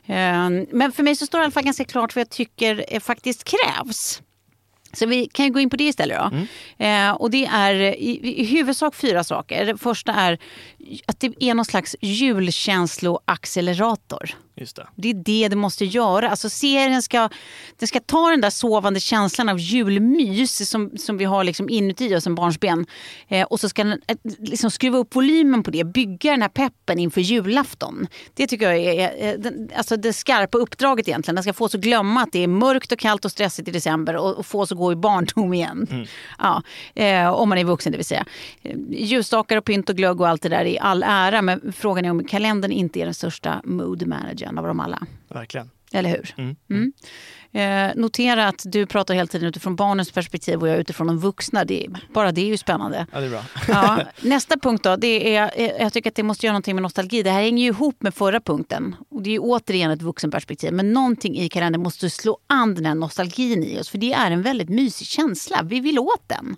Eh, 0.06 0.68
Men 0.78 0.92
för 0.92 1.04
mig 1.04 1.16
så 1.16 1.26
står 1.26 1.38
det 1.38 1.42
i 1.42 1.46
alla 1.46 1.52
fall 1.52 1.64
ganska 1.64 1.86
klart 1.86 2.16
vad 2.16 2.22
jag 2.22 2.30
tycker 2.30 2.86
eh, 2.88 3.00
faktiskt 3.00 3.44
krävs. 3.44 4.22
Så 4.94 5.06
vi 5.06 5.28
kan 5.28 5.54
gå 5.54 5.60
in 5.60 5.70
på 5.70 5.76
det 5.76 5.84
istället 5.84 6.18
då. 6.18 6.32
Eh, 6.86 7.12
och 7.12 7.32
det 7.32 7.46
är 7.46 7.76
i, 7.76 8.42
i 8.42 8.46
huvudsak 8.46 8.96
fyra 8.96 9.24
saker. 9.24 9.66
Det 9.66 9.78
första 9.78 10.14
är 10.14 10.38
att 11.06 11.20
det 11.20 11.44
är 11.44 11.54
någon 11.54 11.66
slags 11.66 11.96
julkänsloaccelerator. 12.02 14.36
Det. 14.60 14.88
Det 14.96 15.10
är 15.10 15.14
det 15.14 15.48
det 15.48 15.56
måste 15.56 15.86
göra. 15.86 16.30
Alltså 16.30 16.50
serien 16.50 17.02
ska, 17.02 17.30
den 17.78 17.88
ska 17.88 18.00
ta 18.00 18.30
den 18.30 18.42
där 18.42 18.50
sovande 18.50 19.00
känslan 19.00 19.50
av 19.50 19.60
julmys 19.60 20.70
som, 20.70 20.98
som 20.98 21.18
vi 21.18 21.26
har 21.26 21.44
liksom 21.44 21.70
inuti 21.70 22.16
oss 22.16 22.24
som 22.24 22.36
barnsben. 22.36 22.86
Eh, 23.28 23.48
och 23.48 23.60
så 23.60 23.70
ska 23.70 23.84
den 23.84 24.02
eh, 24.08 24.18
liksom 24.40 24.72
skruva 24.72 24.98
upp 24.98 25.16
volymen 25.16 25.64
på 25.64 25.72
det, 25.72 25.84
bygga 25.84 26.32
den 26.32 26.42
här 26.42 26.50
peppen 26.50 27.00
inför 27.00 27.22
julafton. 27.22 28.08
Det 28.34 28.48
tycker 28.48 28.72
jag 28.72 28.78
är 28.78 29.34
eh, 29.34 29.40
den, 29.40 29.70
alltså 29.76 29.98
det 29.98 30.14
skarpa 30.14 30.58
uppdraget 30.58 31.08
egentligen. 31.08 31.36
Den 31.36 31.44
ska 31.44 31.54
få 31.54 31.66
oss 31.66 31.76
att 31.76 31.82
glömma 31.82 32.22
att 32.22 32.32
det 32.32 32.44
är 32.44 32.48
mörkt 32.48 32.92
och 32.92 33.00
kallt 33.00 33.26
och 33.26 33.32
stressigt 33.32 33.68
i 33.68 33.72
december 33.72 34.16
och, 34.16 34.38
och 34.38 34.46
få 34.46 34.62
oss 34.62 34.72
att 34.72 34.78
gå 34.78 34.92
i 34.92 34.96
barndom 34.96 35.54
igen. 35.54 36.08
Ja, 36.40 36.64
eh, 36.96 37.30
om 37.30 37.50
man 37.50 37.58
är 37.58 37.64
vuxen 37.64 37.92
det 37.92 37.98
vill 37.98 38.06
säga. 38.06 38.26
Eh, 38.62 38.76
Ljusstakar 38.90 39.58
och 39.58 39.66
pynt 39.66 39.90
och 39.90 39.96
glögg 39.96 40.22
och 40.22 40.28
allt 40.28 40.42
det 40.42 40.50
där 40.50 40.66
i 40.66 40.80
all 40.80 41.04
ära. 41.04 41.42
Men 41.42 41.74
frågan 41.78 42.06
är 42.06 42.12
om 42.12 42.24
kalendern 42.24 42.72
inte 42.72 43.00
är 43.00 43.06
den 43.06 43.14
största 43.14 43.62
mood 43.64 44.08
managern 44.08 44.49
av 44.58 44.68
dem 44.68 44.80
alla. 44.80 45.00
Verkligen. 45.28 45.70
Eller 45.92 46.10
hur? 46.10 46.34
Mm. 46.38 46.56
Mm. 46.70 46.94
Eh, 47.52 47.96
notera 47.96 48.48
att 48.48 48.62
du 48.66 48.86
pratar 48.86 49.14
hela 49.14 49.28
tiden 49.28 49.50
utifrån 49.50 49.76
barnens 49.76 50.12
perspektiv 50.12 50.62
och 50.62 50.68
jag 50.68 50.78
utifrån 50.78 51.08
de 51.08 51.20
vuxna. 51.20 51.66
Det, 51.66 51.88
bara 52.14 52.32
det 52.32 52.42
är 52.42 52.46
ju 52.46 52.58
spännande. 52.58 53.06
Ja, 53.12 53.20
det 53.20 53.26
är 53.26 53.30
bra. 53.30 53.44
Ja, 53.68 54.02
nästa 54.22 54.60
punkt 54.60 54.84
då, 54.84 54.96
det 54.96 55.36
är, 55.36 55.62
jag 55.82 55.94
tycker 55.94 56.10
att 56.10 56.16
det 56.16 56.24
måste 56.24 56.46
göra 56.46 56.54
någonting 56.54 56.76
med 56.76 56.82
nostalgi. 56.82 57.24
Det 57.24 57.32
här 57.32 57.42
hänger 57.42 57.64
ju 57.64 57.70
ihop 57.70 58.02
med 58.02 58.14
förra 58.14 58.40
punkten. 58.40 58.96
Och 59.10 59.22
det 59.22 59.30
är 59.30 59.32
ju 59.32 59.40
återigen 59.40 59.92
ett 59.92 60.02
vuxenperspektiv. 60.02 60.74
Men 60.74 60.94
någonting 60.94 61.38
i 61.38 61.50
kalendern 61.50 61.84
måste 61.84 62.10
slå 62.10 62.38
an 62.48 62.76
den 62.76 62.86
här 62.86 62.96
nostalgin 62.96 63.64
i 63.64 63.80
oss. 63.80 63.90
För 63.90 63.98
det 63.98 64.14
är 64.14 64.32
en 64.32 64.42
väldigt 64.42 64.70
mysig 64.70 65.08
känsla. 65.08 65.62
Vi 65.64 65.80
vill 65.80 66.00
åt 66.00 66.24
den. 66.28 66.56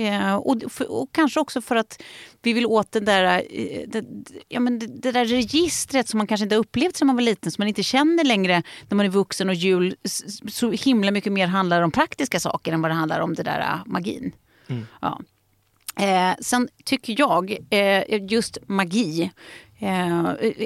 Eh, 0.00 0.34
och, 0.34 0.56
och 0.88 1.12
kanske 1.12 1.40
också 1.40 1.60
för 1.60 1.76
att 1.76 2.02
vi 2.42 2.52
vill 2.52 2.66
åt 2.66 2.92
den 2.92 3.04
där, 3.04 3.42
eh, 3.50 3.88
det, 3.88 4.04
ja, 4.48 4.60
men 4.60 4.78
det, 4.78 4.86
det 4.86 5.12
där 5.12 5.24
registret 5.24 6.08
som 6.08 6.18
man 6.18 6.26
kanske 6.26 6.44
inte 6.44 6.54
har 6.54 6.60
upplevt 6.60 6.96
sedan 6.96 7.06
man 7.06 7.16
var 7.16 7.22
liten, 7.22 7.52
som 7.52 7.62
man 7.62 7.68
inte 7.68 7.82
känner 7.82 8.24
längre 8.24 8.62
när 8.88 8.96
man 8.96 9.06
är 9.06 9.10
vuxen 9.10 9.48
och 9.48 9.54
jul 9.54 9.96
så 10.48 10.70
himla 10.70 11.10
mycket 11.10 11.32
mer 11.32 11.46
handlar 11.46 11.82
om 11.82 11.90
praktiska 11.90 12.40
saker 12.40 12.72
än 12.72 12.82
vad 12.82 12.90
det 12.90 12.94
handlar 12.94 13.20
om 13.20 13.34
det 13.34 13.42
där 13.42 13.60
eh, 13.60 13.86
magin. 13.86 14.32
Ja. 15.00 15.20
Eh, 15.96 16.36
sen 16.40 16.68
tycker 16.84 17.14
jag 17.18 17.56
just 18.30 18.58
magi 18.66 19.30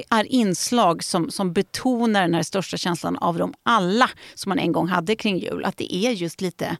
är 0.09 0.23
inslag 0.23 1.03
som, 1.03 1.31
som 1.31 1.53
betonar 1.53 2.21
den 2.21 2.33
här 2.33 2.43
största 2.43 2.77
känslan 2.77 3.17
av 3.17 3.37
dem 3.37 3.53
alla 3.63 4.09
som 4.33 4.49
man 4.49 4.59
en 4.59 4.71
gång 4.71 4.87
hade 4.87 5.15
kring 5.15 5.37
jul. 5.37 5.65
Att 5.65 5.77
det 5.77 5.95
är 5.95 6.11
just 6.11 6.41
lite 6.41 6.77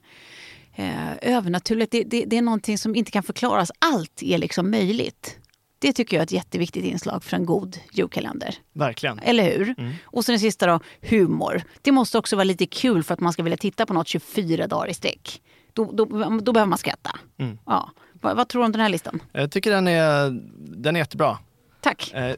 eh, 0.76 1.34
övernaturligt. 1.36 1.92
Det, 1.92 2.04
det, 2.04 2.24
det 2.24 2.38
är 2.38 2.42
någonting 2.42 2.78
som 2.78 2.94
inte 2.94 3.10
kan 3.10 3.22
förklaras. 3.22 3.70
Allt 3.78 4.22
är 4.22 4.38
liksom 4.38 4.70
möjligt. 4.70 5.38
Det 5.78 5.92
tycker 5.92 6.16
jag 6.16 6.20
är 6.20 6.24
ett 6.24 6.32
jätteviktigt 6.32 6.84
inslag 6.84 7.24
för 7.24 7.36
en 7.36 7.46
god 7.46 7.78
julkalender. 7.92 8.54
Verkligen. 8.72 9.18
Eller 9.18 9.44
hur? 9.44 9.74
Och 10.04 10.24
sen 10.24 10.32
det 10.32 10.38
sista 10.38 10.66
då, 10.66 10.80
humor. 11.00 11.62
Det 11.82 11.92
måste 11.92 12.18
också 12.18 12.36
vara 12.36 12.44
lite 12.44 12.66
kul 12.66 13.02
för 13.02 13.14
att 13.14 13.20
man 13.20 13.32
ska 13.32 13.42
vilja 13.42 13.56
titta 13.56 13.86
på 13.86 13.94
något 13.94 14.08
24 14.08 14.66
dagar 14.66 14.88
i 14.88 14.94
sträck. 14.94 15.42
Då, 15.72 15.92
då, 15.92 16.04
då 16.40 16.52
behöver 16.52 16.66
man 16.66 16.78
skratta. 16.78 17.18
Mm. 17.36 17.58
Ja. 17.66 17.90
Vad, 18.12 18.36
vad 18.36 18.48
tror 18.48 18.62
du 18.62 18.66
om 18.66 18.72
den 18.72 18.80
här 18.80 18.88
listan? 18.88 19.22
Jag 19.32 19.50
tycker 19.50 19.70
den 19.70 19.88
är, 19.88 20.40
den 20.56 20.96
är 20.96 21.00
jättebra. 21.00 21.38
Tack. 21.80 22.12
Eh, 22.14 22.36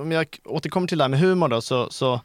om 0.00 0.12
jag 0.12 0.38
återkommer 0.44 0.88
till 0.88 0.98
det 0.98 1.04
här 1.04 1.08
med 1.08 1.20
humor 1.20 1.48
då, 1.48 1.60
så, 1.60 1.90
så 1.90 2.20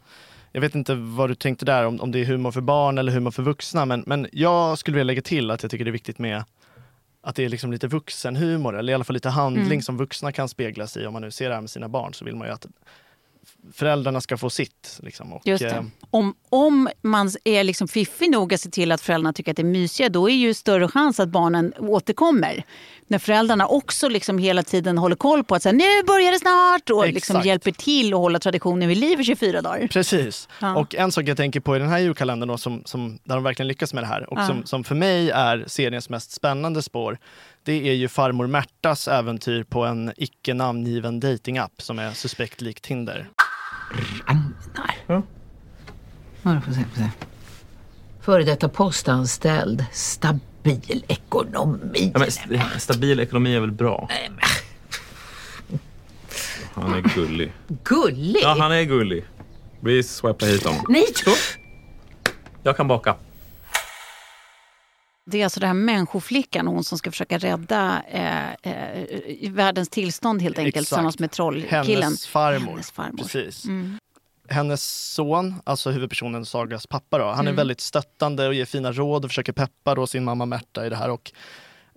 jag 0.55 0.61
vet 0.61 0.75
inte 0.75 0.95
vad 0.95 1.29
du 1.29 1.35
tänkte 1.35 1.65
där, 1.65 1.85
om, 1.85 2.01
om 2.01 2.11
det 2.11 2.19
är 2.19 2.25
humor 2.25 2.51
för 2.51 2.61
barn 2.61 2.97
eller 2.97 3.11
humor 3.11 3.31
för 3.31 3.43
vuxna, 3.43 3.85
men, 3.85 4.03
men 4.07 4.27
jag 4.31 4.77
skulle 4.77 4.95
vilja 4.95 5.03
lägga 5.03 5.21
till 5.21 5.51
att 5.51 5.63
jag 5.63 5.71
tycker 5.71 5.85
det 5.85 5.89
är 5.89 5.93
viktigt 5.93 6.19
med 6.19 6.43
att 7.21 7.35
det 7.35 7.45
är 7.45 7.49
liksom 7.49 7.71
lite 7.71 7.87
vuxenhumor, 7.87 8.77
eller 8.77 8.91
i 8.91 8.95
alla 8.95 9.03
fall 9.03 9.13
lite 9.13 9.29
handling 9.29 9.65
Mm. 9.65 9.81
som 9.81 9.97
vuxna 9.97 10.31
kan 10.31 10.49
speglas 10.49 10.97
i. 10.97 11.05
Om 11.05 11.13
man 11.13 11.21
nu 11.21 11.31
ser 11.31 11.49
det 11.49 11.55
här 11.55 11.61
med 11.61 11.69
sina 11.69 11.89
barn 11.89 12.13
så 12.13 12.25
vill 12.25 12.35
man 12.35 12.47
ju 12.47 12.53
att 12.53 12.65
föräldrarna 13.73 14.21
ska 14.21 14.37
få 14.37 14.49
sitt. 14.49 14.99
Liksom, 15.03 15.33
och, 15.33 15.41
Just 15.45 15.63
eh, 15.63 15.69
det. 15.69 15.85
Om, 16.09 16.35
om 16.49 16.89
man 17.01 17.31
är 17.43 17.63
liksom 17.63 17.87
fiffig 17.87 18.31
nog 18.31 18.53
att 18.53 18.61
se 18.61 18.69
till 18.69 18.91
att 18.91 19.01
föräldrarna 19.01 19.33
tycker 19.33 19.51
att 19.51 19.57
det 19.57 19.61
är 19.61 19.63
mysiga, 19.63 20.09
då 20.09 20.29
är 20.29 20.33
ju 20.35 20.53
större 20.53 20.87
chans 20.87 21.19
att 21.19 21.29
barnen 21.29 21.73
återkommer. 21.77 22.63
När 23.07 23.19
föräldrarna 23.19 23.67
också 23.67 24.09
liksom 24.09 24.37
hela 24.37 24.63
tiden 24.63 24.97
håller 24.97 25.15
koll 25.15 25.43
på 25.43 25.55
att 25.55 25.63
säga, 25.63 25.73
nu 25.73 26.03
börjar 26.07 26.31
det 26.31 26.39
snart 26.39 26.89
och 26.89 27.13
liksom 27.13 27.41
hjälper 27.41 27.71
till 27.71 28.13
att 28.13 28.19
hålla 28.19 28.39
traditionen 28.39 28.89
vid 28.89 28.97
liv 28.97 29.21
i 29.21 29.23
24 29.23 29.61
dagar. 29.61 29.87
Precis. 29.87 30.49
Ja. 30.61 30.75
Och 30.75 30.95
en 30.95 31.11
sak 31.11 31.25
jag 31.27 31.37
tänker 31.37 31.59
på 31.59 31.75
i 31.75 31.79
den 31.79 31.89
här 31.89 31.99
julkalendern 31.99 32.47
då, 32.47 32.57
som, 32.57 32.81
som, 32.85 33.19
där 33.23 33.35
de 33.35 33.43
verkligen 33.43 33.67
lyckas 33.67 33.93
med 33.93 34.03
det 34.03 34.07
här 34.07 34.29
och 34.33 34.39
Ja. 34.39 34.47
som, 34.47 34.65
som 34.65 34.83
för 34.83 34.95
mig 34.95 35.29
är 35.29 35.63
seriens 35.67 36.09
mest 36.09 36.31
spännande 36.31 36.81
spår. 36.81 37.17
Det 37.63 37.89
är 37.89 37.93
ju 37.93 38.07
farmor 38.07 38.47
Märtas 38.47 39.07
äventyr 39.07 39.63
på 39.63 39.85
en 39.85 40.13
icke 40.17 40.53
namngiven 40.53 41.19
datingapp 41.19 41.81
som 41.81 41.99
är 41.99 42.11
suspekt 42.11 42.61
lik 42.61 42.81
Tinder. 42.81 43.29
Ja, 45.07 45.21
då 46.53 46.61
får 46.61 46.71
se, 46.71 46.79
får 46.93 46.97
se. 47.01 47.09
Före 48.21 48.43
detta 48.43 48.69
postanställd, 48.69 49.85
stabil 49.91 51.03
ekonomi. 51.07 52.11
Ja, 52.13 52.19
men 52.19 52.27
st- 52.27 52.59
stabil 52.79 53.19
ekonomi 53.19 53.55
är 53.55 53.59
väl 53.59 53.71
bra? 53.71 54.09
Han 56.73 56.93
är 56.93 57.01
gullig. 57.01 57.53
Gullig? 57.83 58.39
Ja, 58.43 58.55
han 58.59 58.71
är 58.71 58.83
gullig. 58.83 59.25
Vi 59.79 60.03
swipar 60.03 60.45
hit 60.47 60.65
honom. 60.65 60.85
Nej! 60.89 61.05
Jag 62.63 62.77
kan 62.77 62.87
baka. 62.87 63.15
Det 65.25 65.37
är 65.39 65.43
alltså 65.43 65.59
den 65.59 65.67
här 65.67 65.73
människoflickan, 65.73 66.67
hon 66.67 66.83
som 66.83 66.97
ska 66.97 67.11
försöka 67.11 67.37
rädda 67.37 68.01
eh, 68.09 68.49
eh, 68.71 69.51
världens 69.51 69.89
tillstånd 69.89 70.41
helt 70.41 70.57
enkelt 70.59 70.75
Exakt. 70.75 70.87
tillsammans 70.89 71.19
med 71.19 71.31
trollkillen. 71.31 72.03
Hennes 72.03 72.27
farmor. 72.27 72.71
Hennes 72.71 72.91
farmor. 72.91 73.17
Precis. 73.17 73.65
Mm. 73.65 73.97
Hennes 74.49 74.83
son, 75.13 75.55
alltså 75.63 75.91
huvudpersonen 75.91 76.45
Sagas 76.45 76.87
pappa, 76.87 77.17
då, 77.17 77.25
han 77.25 77.37
är 77.37 77.41
Mm. 77.41 77.55
väldigt 77.55 77.81
stöttande 77.81 78.47
och 78.47 78.53
ger 78.53 78.65
fina 78.65 78.91
råd 78.91 79.25
och 79.25 79.31
försöker 79.31 79.51
peppa 79.53 79.95
då 79.95 80.07
sin 80.07 80.23
mamma 80.23 80.45
Märta 80.45 80.85
i 80.85 80.89
det 80.89 80.95
här. 80.95 81.09
Och, 81.09 81.31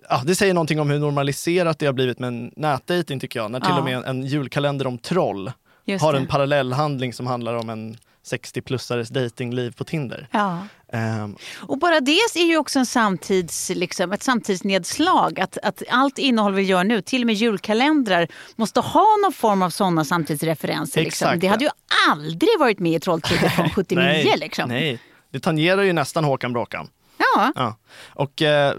ja, 0.09 0.21
det 0.25 0.35
säger 0.35 0.53
någonting 0.53 0.79
om 0.79 0.89
hur 0.89 0.99
normaliserat 0.99 1.79
det 1.79 1.85
har 1.85 1.93
blivit 1.93 2.19
med 2.19 2.27
en 2.27 2.51
nätdating 2.55 3.19
tycker 3.19 3.39
jag. 3.39 3.51
När 3.51 3.59
till 3.59 3.69
Ja. 3.69 3.77
och 3.79 3.85
med 3.85 3.97
en, 3.97 4.03
en 4.03 4.23
julkalender 4.25 4.87
om 4.87 4.97
troll 4.97 5.51
Just 5.85 6.03
har 6.03 6.13
det. 6.13 6.19
en 6.19 6.27
parallellhandling 6.27 7.13
som 7.13 7.27
handlar 7.27 7.53
om 7.53 7.69
en 7.69 7.97
60-plussares 8.25 9.13
datingliv 9.13 9.71
på 9.71 9.83
Tinder. 9.83 10.27
Ja. 10.31 10.67
Ehm, 10.93 11.35
Och 11.59 11.77
bara 11.79 11.99
det 11.99 12.11
är 12.11 12.45
ju 12.47 12.57
också 12.57 12.79
en 12.79 12.85
samtids, 12.85 13.69
liksom, 13.75 14.11
ett 14.11 14.23
samtidsnedslag. 14.23 15.39
Att, 15.39 15.57
att 15.63 15.83
allt 15.89 16.17
innehåll 16.17 16.53
vi 16.53 16.61
gör 16.61 16.83
nu, 16.83 17.01
till 17.01 17.21
och 17.21 17.25
med 17.25 17.35
julkalendrar, 17.35 18.27
måste 18.55 18.79
ha 18.79 19.05
någon 19.23 19.33
form 19.33 19.61
av 19.61 19.69
sådana 19.69 20.05
samtidsreferenser. 20.05 21.03
Liksom. 21.03 21.39
Det 21.39 21.47
hade 21.47 21.63
ju 21.65 21.71
aldrig 22.09 22.49
varit 22.59 22.79
med 22.79 22.93
i 22.93 22.99
Trolltider 22.99 23.49
från 23.49 23.69
79. 23.75 24.03
nej, 24.03 24.33
liksom. 24.37 24.69
nej, 24.69 24.99
det 25.31 25.39
tangerar 25.39 25.81
ju 25.81 25.93
nästan 25.93 26.23
Håkan 26.23 26.53
Bråkan. 26.53 26.87
Ja. 27.35 27.51
Ja. 27.55 27.75
Och 28.09 28.41
eh, 28.41 28.73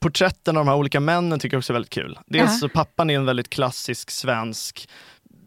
porträtten 0.00 0.56
av 0.56 0.64
de 0.64 0.70
här 0.70 0.76
olika 0.78 1.00
männen 1.00 1.38
tycker 1.38 1.54
jag 1.54 1.58
också 1.58 1.72
är 1.72 1.74
väldigt 1.74 1.92
kul. 1.92 2.18
Dels 2.26 2.50
Ja. 2.50 2.56
så 2.58 2.68
pappan 2.68 3.10
är 3.10 3.14
en 3.16 3.24
väldigt 3.26 3.48
klassisk 3.50 4.10
svensk, 4.10 4.88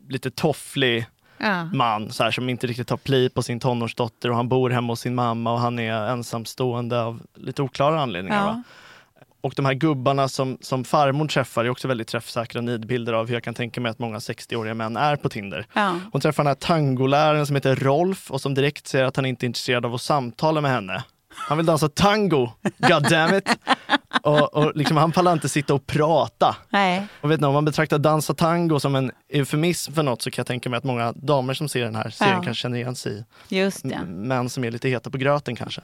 lite 0.09 0.31
tofflig 0.31 1.05
Ja. 1.39 1.65
man 1.73 2.11
så 2.11 2.23
här, 2.23 2.31
som 2.31 2.49
inte 2.49 2.67
riktigt 2.67 2.89
har 2.89 2.97
pli 2.97 3.29
på 3.29 3.43
sin 3.43 3.59
tonårsdotter 3.59 4.29
och 4.29 4.35
han 4.35 4.49
bor 4.49 4.69
hemma 4.69 4.93
hos 4.93 4.99
sin 4.99 5.15
mamma 5.15 5.53
och 5.53 5.59
han 5.59 5.79
är 5.79 5.93
ensamstående 5.93 7.01
av 7.03 7.21
lite 7.35 7.61
oklara 7.61 8.01
anledningar. 8.01 8.45
Ja. 8.45 8.63
Och 9.41 9.53
de 9.55 9.65
här 9.65 9.73
gubbarna 9.73 10.27
som, 10.27 10.57
som 10.61 10.83
farmor 10.83 11.27
träffar 11.27 11.65
är 11.65 11.69
också 11.69 11.87
väldigt 11.87 12.07
träffsäkra 12.07 12.61
nidbilder 12.61 13.13
av 13.13 13.27
hur 13.27 13.33
jag 13.33 13.43
kan 13.43 13.53
tänka 13.53 13.81
mig 13.81 13.89
att 13.89 13.99
många 13.99 14.17
60-åriga 14.17 14.73
män 14.73 14.97
är 14.97 15.15
på 15.15 15.29
Tinder. 15.29 15.65
Ja. 15.73 15.95
Hon 16.11 16.21
träffar 16.21 16.43
den 16.43 16.47
här 16.47 16.55
tangoläraren 16.55 17.45
som 17.45 17.55
heter 17.55 17.75
Rolf 17.75 18.31
och 18.31 18.41
som 18.41 18.53
direkt 18.53 18.87
säger 18.87 19.05
att 19.05 19.15
han 19.15 19.25
inte 19.25 19.45
är 19.45 19.47
intresserad 19.47 19.85
av 19.85 19.93
att 19.93 20.01
samtala 20.01 20.61
med 20.61 20.71
henne. 20.71 21.03
Han 21.47 21.57
vill 21.57 21.65
dansa 21.65 21.89
tango, 21.89 22.49
god 22.77 23.09
damn 23.09 23.35
it. 23.37 23.49
Och, 24.23 24.53
och 24.53 24.71
liksom, 24.75 24.97
han 24.97 25.11
pallar 25.11 25.33
inte 25.33 25.49
sitta 25.49 25.73
och 25.73 25.87
prata. 25.87 26.55
Nej. 26.69 27.07
Och 27.21 27.31
vet 27.31 27.39
ni, 27.41 27.47
om 27.47 27.53
man 27.53 27.65
betraktar 27.65 27.97
dansa 27.97 28.33
tango 28.33 28.79
som 28.79 28.95
en 28.95 29.11
eufemism 29.33 29.93
för 29.93 30.03
något 30.03 30.21
så 30.21 30.31
kan 30.31 30.41
jag 30.41 30.47
tänka 30.47 30.69
mig 30.69 30.77
att 30.77 30.83
många 30.83 31.11
damer 31.11 31.53
som 31.53 31.69
ser 31.69 31.83
den 31.85 31.95
här 31.95 32.09
serien 32.09 32.35
Ja. 32.37 32.43
kanske 32.43 32.61
känner 32.61 32.77
igen 32.77 32.95
sig 32.95 33.23
i. 33.49 33.65
Män 34.05 34.49
som 34.49 34.63
är 34.63 34.71
lite 34.71 34.89
heta 34.89 35.09
på 35.09 35.17
gröten 35.17 35.55
kanske. 35.55 35.81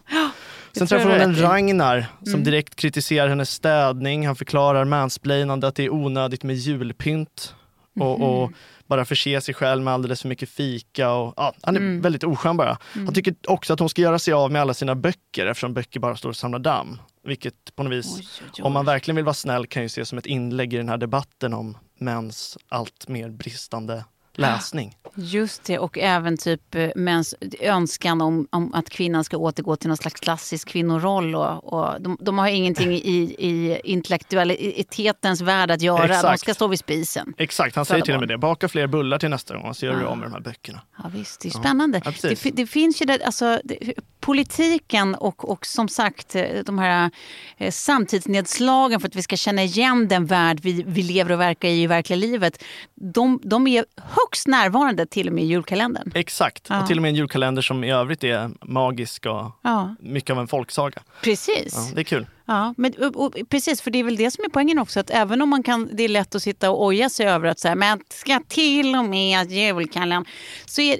det 0.73 0.79
Sen 0.79 0.87
träffar 0.87 1.09
hon 1.09 1.19
en. 1.21 1.41
Ragnar 1.41 2.05
som 2.23 2.33
Mm. 2.33 2.43
direkt 2.43 2.75
kritiserar 2.75 3.27
hennes 3.27 3.51
städning. 3.51 4.27
Han 4.27 4.35
förklarar 4.35 4.85
mansplainande 4.85 5.67
att 5.67 5.75
det 5.75 5.83
är 5.85 5.93
onödigt 5.93 6.43
med 6.43 6.55
julpynt. 6.55 7.55
Och, 7.99 8.19
Mhm. 8.19 8.29
och 8.29 8.51
bara 8.87 9.05
förse 9.05 9.41
sig 9.41 9.53
själv 9.53 9.83
med 9.83 9.93
alldeles 9.93 10.21
för 10.21 10.29
mycket 10.29 10.49
fika. 10.49 11.11
Och, 11.11 11.33
ja, 11.37 11.53
han 11.61 11.75
är 11.75 11.79
Mm. 11.79 12.01
väldigt 12.01 12.23
oskön 12.23 12.57
bara. 12.57 12.77
Mm. 12.95 13.07
Han 13.07 13.13
tycker 13.13 13.35
också 13.47 13.73
att 13.73 13.79
hon 13.79 13.89
ska 13.89 14.01
göra 14.01 14.19
sig 14.19 14.33
av 14.33 14.51
med 14.51 14.61
alla 14.61 14.73
sina 14.73 14.95
böcker 14.95 15.45
eftersom 15.45 15.73
böcker 15.73 15.99
bara 15.99 16.15
står 16.15 16.29
och 16.29 16.35
samlar 16.35 16.59
damm. 16.59 16.99
Vilket 17.23 17.75
på 17.75 17.83
något 17.83 17.93
vis, 17.93 18.41
oj, 18.57 18.63
om 18.63 18.73
man 18.73 18.85
verkligen 18.85 19.15
vill 19.15 19.25
vara 19.25 19.33
snäll, 19.33 19.67
kan 19.67 19.81
ju 19.81 19.85
ses 19.85 20.09
som 20.09 20.17
ett 20.17 20.25
inlägg 20.25 20.73
i 20.73 20.77
den 20.77 20.89
här 20.89 20.97
debatten 20.97 21.53
om 21.53 21.77
mäns 21.99 22.57
allt 22.69 23.07
mer 23.07 23.29
bristande 23.29 24.05
läsning. 24.37 24.95
Just 25.17 25.63
det, 25.63 25.79
och 25.79 25.97
även 25.97 26.37
typ 26.37 26.75
eh, 26.75 26.89
mäns 26.95 27.35
önskan 27.59 28.21
om, 28.21 28.47
om 28.49 28.73
att 28.73 28.89
kvinnan 28.89 29.23
ska 29.23 29.37
återgå 29.37 29.75
till 29.75 29.87
någon 29.87 29.97
slags 29.97 30.19
klassisk 30.19 30.67
kvinnoroll. 30.67 31.35
Och, 31.35 31.73
och 31.73 32.01
de, 32.01 32.17
de 32.21 32.37
har 32.37 32.47
ingenting 32.47 32.91
i, 32.91 33.35
i 33.39 33.79
intellektualitetens 33.83 35.41
värld 35.41 35.71
att 35.71 35.81
göra. 35.81 36.07
De 36.07 36.13
Exakt. 36.13 36.41
ska 36.41 36.53
stå 36.53 36.67
vid 36.67 36.79
spisen. 36.79 37.33
Exakt, 37.37 37.75
han 37.75 37.85
säger 37.85 38.03
till 38.03 38.13
och 38.13 38.19
med 38.19 38.29
det. 38.29 38.37
Baka 38.37 38.67
fler 38.67 38.87
bullar 38.87 39.19
till 39.19 39.29
nästa 39.29 39.57
gång 39.57 39.73
så 39.73 39.85
gör 39.85 39.95
du 39.95 40.01
Ja. 40.01 40.07
av 40.07 40.17
med 40.17 40.25
de 40.27 40.33
här 40.33 40.39
böckerna. 40.41 40.81
Ja, 40.97 41.03
visst, 41.13 41.41
det 41.41 41.47
är 41.47 41.51
spännande. 41.51 42.01
Ja, 42.05 42.11
det, 42.21 42.55
det 42.55 42.67
finns 42.67 43.01
ju 43.01 43.05
det, 43.05 43.25
alltså, 43.25 43.59
det, 43.63 43.93
politiken 44.19 45.15
och, 45.15 45.49
och 45.49 45.65
som 45.65 45.87
sagt 45.87 46.35
eh, 46.35 46.43
de 46.65 46.79
här 46.79 47.11
eh, 47.57 47.71
samtidsnedslagen 47.71 48.99
för 48.99 49.07
att 49.07 49.15
vi 49.15 49.21
ska 49.21 49.35
känna 49.35 49.63
igen 49.63 50.07
den 50.07 50.25
värld 50.25 50.59
vi, 50.61 50.83
vi 50.87 51.03
lever 51.03 51.31
och 51.31 51.39
verkar 51.39 51.67
i 51.67 51.85
i 51.85 51.87
verkliga 51.87 52.17
livet. 52.17 52.63
De, 52.95 53.39
de 53.43 53.67
är 53.67 53.85
högst 54.25 54.47
närvarande 54.47 55.05
till 55.05 55.27
och 55.27 55.33
med 55.33 55.43
i 55.43 55.47
julkalendern. 55.47 56.11
Exakt, 56.15 56.65
Ja. 56.69 56.81
och 56.81 56.87
till 56.87 56.97
och 56.97 57.01
med 57.01 57.09
en 57.09 57.15
julkalender 57.15 57.61
som 57.61 57.83
i 57.83 57.91
övrigt 57.91 58.23
är 58.23 58.51
magisk 58.65 59.25
och 59.25 59.51
Ja. 59.61 59.95
mycket 59.99 60.29
av 60.29 60.39
en 60.39 60.47
folksaga. 60.47 61.01
Precis. 61.23 61.73
Ja, 61.75 61.91
det 61.95 62.01
är 62.01 62.03
kul. 62.03 62.27
Ja, 62.47 62.73
men, 62.77 62.93
och, 62.93 63.25
och, 63.25 63.35
precis, 63.49 63.81
för 63.81 63.91
det 63.91 63.99
är 63.99 64.03
väl 64.03 64.15
det 64.15 64.31
som 64.31 64.43
är 64.45 64.49
poängen 64.49 64.79
också. 64.79 64.99
Att 64.99 65.09
även 65.09 65.41
om 65.41 65.49
man 65.49 65.63
kan, 65.63 65.89
det 65.93 66.03
är 66.03 66.07
lätt 66.09 66.35
att 66.35 66.43
sitta 66.43 66.69
och 66.71 66.83
oja 66.85 67.09
sig 67.09 67.27
över 67.27 67.47
att 67.47 67.59
säga, 67.59 67.75
men 67.75 67.99
ska 68.09 68.39
till 68.47 68.95
och 68.95 69.05
med 69.05 69.51
julkalendern. 69.51 70.25
Så 70.65 70.81
är, 70.81 70.99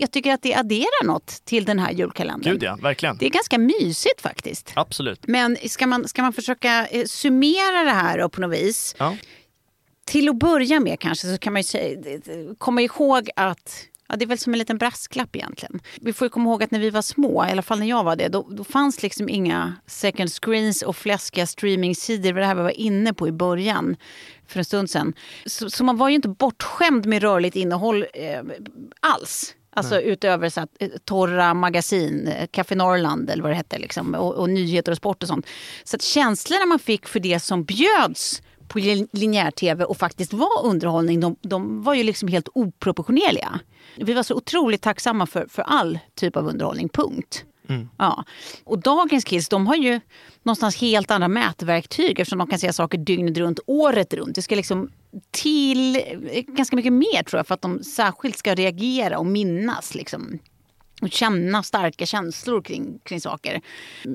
jag 0.00 0.10
tycker 0.10 0.32
att 0.34 0.42
det 0.42 0.54
adderar 0.54 1.06
något 1.06 1.26
till 1.44 1.64
den 1.64 1.78
här 1.78 1.92
julkalendern. 1.92 2.52
Gud 2.52 2.62
ja, 2.62 2.78
verkligen. 2.82 3.16
Det 3.16 3.26
är 3.26 3.30
ganska 3.30 3.58
mysigt 3.58 4.20
faktiskt. 4.20 4.72
Absolut. 4.74 5.26
Men 5.26 5.56
ska 5.68 5.86
man, 5.86 6.08
ska 6.08 6.22
man 6.22 6.32
försöka 6.32 6.86
eh, 6.86 7.04
summera 7.04 7.84
det 7.84 7.90
här 7.90 8.18
då 8.18 8.28
på 8.28 8.40
något 8.40 8.58
vis. 8.58 8.94
Ja. 8.98 9.16
Till 10.08 10.28
att 10.28 10.36
börja 10.36 10.80
med 10.80 11.00
kanske 11.00 11.26
så 11.26 11.38
kan 11.38 11.52
man 11.52 11.60
ju 11.60 11.64
säga, 11.64 11.98
komma 12.58 12.82
ihåg 12.82 13.30
att 13.36 13.88
Ja, 14.10 14.16
det 14.16 14.24
är 14.24 14.26
väl 14.26 14.38
som 14.38 14.52
en 14.52 14.58
liten 14.58 14.78
brasklapp 14.78 15.36
egentligen. 15.36 15.80
Vi 16.00 16.12
får 16.12 16.28
komma 16.28 16.50
ihåg 16.50 16.62
att 16.62 16.70
när 16.70 16.78
vi 16.78 16.90
var 16.90 17.02
små, 17.02 17.46
i 17.46 17.50
alla 17.50 17.62
fall 17.62 17.78
när 17.78 17.86
jag 17.86 18.04
var 18.04 18.16
det, 18.16 18.28
då, 18.28 18.48
då 18.50 18.64
fanns 18.64 19.02
liksom 19.02 19.28
inga 19.28 19.76
second 19.86 20.30
screens 20.30 20.82
och 20.82 20.96
fläskiga 20.96 21.46
streamingsidor. 21.46 22.22
Det 22.22 22.32
var 22.32 22.40
det 22.40 22.46
här 22.46 22.54
vi 22.54 22.62
var 22.62 22.80
inne 22.80 23.14
på 23.14 23.28
i 23.28 23.32
början 23.32 23.96
för 24.46 24.58
en 24.58 24.64
stund 24.64 24.90
sedan. 24.90 25.14
Så, 25.46 25.70
så 25.70 25.84
man 25.84 25.96
var 25.96 26.08
ju 26.08 26.14
inte 26.14 26.28
bortskämd 26.28 27.06
med 27.06 27.22
rörligt 27.22 27.56
innehåll 27.56 28.06
eh, 28.14 28.42
alls. 29.00 29.54
Alltså 29.70 29.94
Nej. 29.94 30.04
utöver 30.04 30.48
så 30.48 30.60
att, 30.60 30.70
eh, 30.80 30.88
torra 31.04 31.54
magasin, 31.54 32.28
eh, 32.28 32.46
Café 32.46 32.74
Norrland 32.74 33.30
eller 33.30 33.42
vad 33.42 33.52
det 33.52 33.56
hette, 33.56 33.78
liksom, 33.78 34.14
och, 34.14 34.34
och 34.34 34.50
nyheter 34.50 34.92
och 34.92 34.98
sport 34.98 35.22
och 35.22 35.28
sånt. 35.28 35.46
Så 35.84 35.96
att 35.96 36.02
känslorna 36.02 36.66
man 36.66 36.78
fick 36.78 37.08
för 37.08 37.20
det 37.20 37.40
som 37.40 37.64
bjöds 37.64 38.42
på 38.68 38.78
lin- 38.78 39.08
linjär-tv 39.12 39.84
och 39.84 39.96
faktiskt 39.96 40.32
var 40.32 40.64
underhållning, 40.64 41.20
de, 41.20 41.36
de 41.40 41.82
var 41.82 41.94
ju 41.94 42.02
liksom 42.02 42.28
helt 42.28 42.48
oproportionerliga. 42.54 43.60
Vi 43.96 44.14
var 44.14 44.22
så 44.22 44.34
otroligt 44.34 44.82
tacksamma 44.82 45.26
för, 45.26 45.46
för 45.50 45.62
all 45.62 45.98
typ 46.14 46.36
av 46.36 46.46
underhållning, 46.46 46.88
punkt. 46.88 47.44
Ja. 47.98 48.24
Och 48.64 48.78
dagens 48.78 49.24
kids 49.24 49.48
de 49.48 49.66
har 49.66 49.76
ju 49.76 50.00
någonstans 50.42 50.76
helt 50.76 51.10
andra 51.10 51.28
mätverktyg 51.28 52.20
eftersom 52.20 52.38
de 52.38 52.48
kan 52.48 52.58
se 52.58 52.72
saker 52.72 52.98
dygnet 52.98 53.36
runt, 53.38 53.60
året 53.66 54.14
runt. 54.14 54.34
Det 54.34 54.42
ska 54.42 54.54
liksom 54.54 54.90
till 55.30 55.96
eh, 55.96 56.40
ganska 56.46 56.76
mycket 56.76 56.92
mer 56.92 57.22
tror 57.22 57.38
jag 57.38 57.46
för 57.46 57.54
att 57.54 57.62
de 57.62 57.82
särskilt 57.84 58.36
ska 58.36 58.54
reagera 58.54 59.18
och 59.18 59.26
minnas. 59.26 59.94
Liksom. 59.94 60.38
Och 61.02 61.10
känna 61.10 61.62
starka 61.62 62.06
känslor 62.06 62.62
kring, 62.62 62.98
kring 63.04 63.20
saker. 63.20 63.60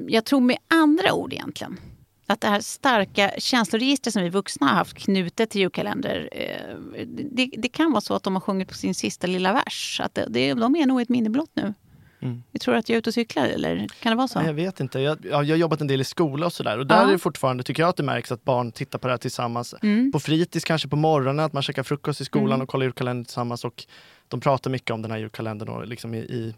Jag 0.07 0.25
tror 0.25 0.39
med 0.39 0.57
andra 0.67 1.13
ord 1.13 1.33
egentligen 1.33 1.77
att 2.27 2.41
det 2.41 2.47
här 2.47 2.61
starka 2.61 3.31
känsloregistret 3.37 4.13
som 4.13 4.23
vi 4.23 4.29
vuxna 4.29 4.67
har 4.67 4.73
haft 4.75 4.93
knutet 4.97 5.49
till 5.49 5.61
julkalender. 5.61 6.29
Eh, 6.31 7.05
det, 7.31 7.49
det 7.57 7.67
kan 7.69 7.91
vara 7.91 8.01
så 8.01 8.13
att 8.15 8.23
de 8.23 8.33
har 8.33 8.41
sjungit 8.41 8.67
på 8.67 8.73
sin 8.73 8.95
sista 8.95 9.27
lilla 9.27 9.53
vers. 9.53 9.99
Att 10.03 10.15
det, 10.15 10.25
det, 10.29 10.53
de 10.53 10.75
är 10.75 10.85
nog 10.85 11.01
ett 11.01 11.09
minne 11.09 11.29
blott 11.29 11.51
nu. 11.53 11.73
Mm. 12.21 12.43
Jag 12.51 12.61
tror 12.61 12.75
att 12.75 12.89
jag 12.89 12.93
är 12.95 12.99
ute 12.99 13.09
och 13.09 13.13
cyklar 13.13 13.45
eller 13.45 13.87
kan 13.99 14.09
det 14.11 14.15
vara 14.15 14.27
så? 14.27 14.39
Nej, 14.39 14.47
jag 14.47 14.53
vet 14.53 14.79
inte. 14.79 14.99
Jag, 14.99 15.25
jag 15.25 15.35
har 15.37 15.43
jobbat 15.43 15.81
en 15.81 15.87
del 15.87 16.01
i 16.01 16.03
skola 16.03 16.45
och 16.45 16.53
sådär. 16.53 16.77
Och 16.79 16.87
där 16.87 16.95
Ja. 17.01 17.07
är 17.07 17.11
det 17.11 17.17
fortfarande, 17.19 17.63
tycker 17.63 17.83
jag 17.83 17.89
att 17.89 17.97
det 17.97 18.03
märks 18.03 18.31
att 18.31 18.43
barn 18.43 18.71
tittar 18.71 18.99
på 18.99 19.07
det 19.07 19.13
här 19.13 19.17
tillsammans. 19.17 19.75
Mm. 19.81 20.11
På 20.11 20.19
fritids 20.19 20.65
kanske 20.65 20.87
på 20.87 20.95
morgonen, 20.95 21.45
att 21.45 21.53
man 21.53 21.63
käkar 21.63 21.83
frukost 21.83 22.21
i 22.21 22.25
skolan 22.25 22.47
Mm. 22.53 22.61
och 22.61 22.69
kollar 22.69 22.83
julkalendern 22.85 23.25
tillsammans. 23.25 23.65
Och 23.65 23.85
de 24.27 24.39
pratar 24.39 24.69
mycket 24.71 24.91
om 24.91 25.01
den 25.01 25.11
här 25.11 25.17
julkalendern 25.17 25.69
och 25.69 25.87
liksom 25.87 26.13
i, 26.13 26.17
i, 26.17 26.55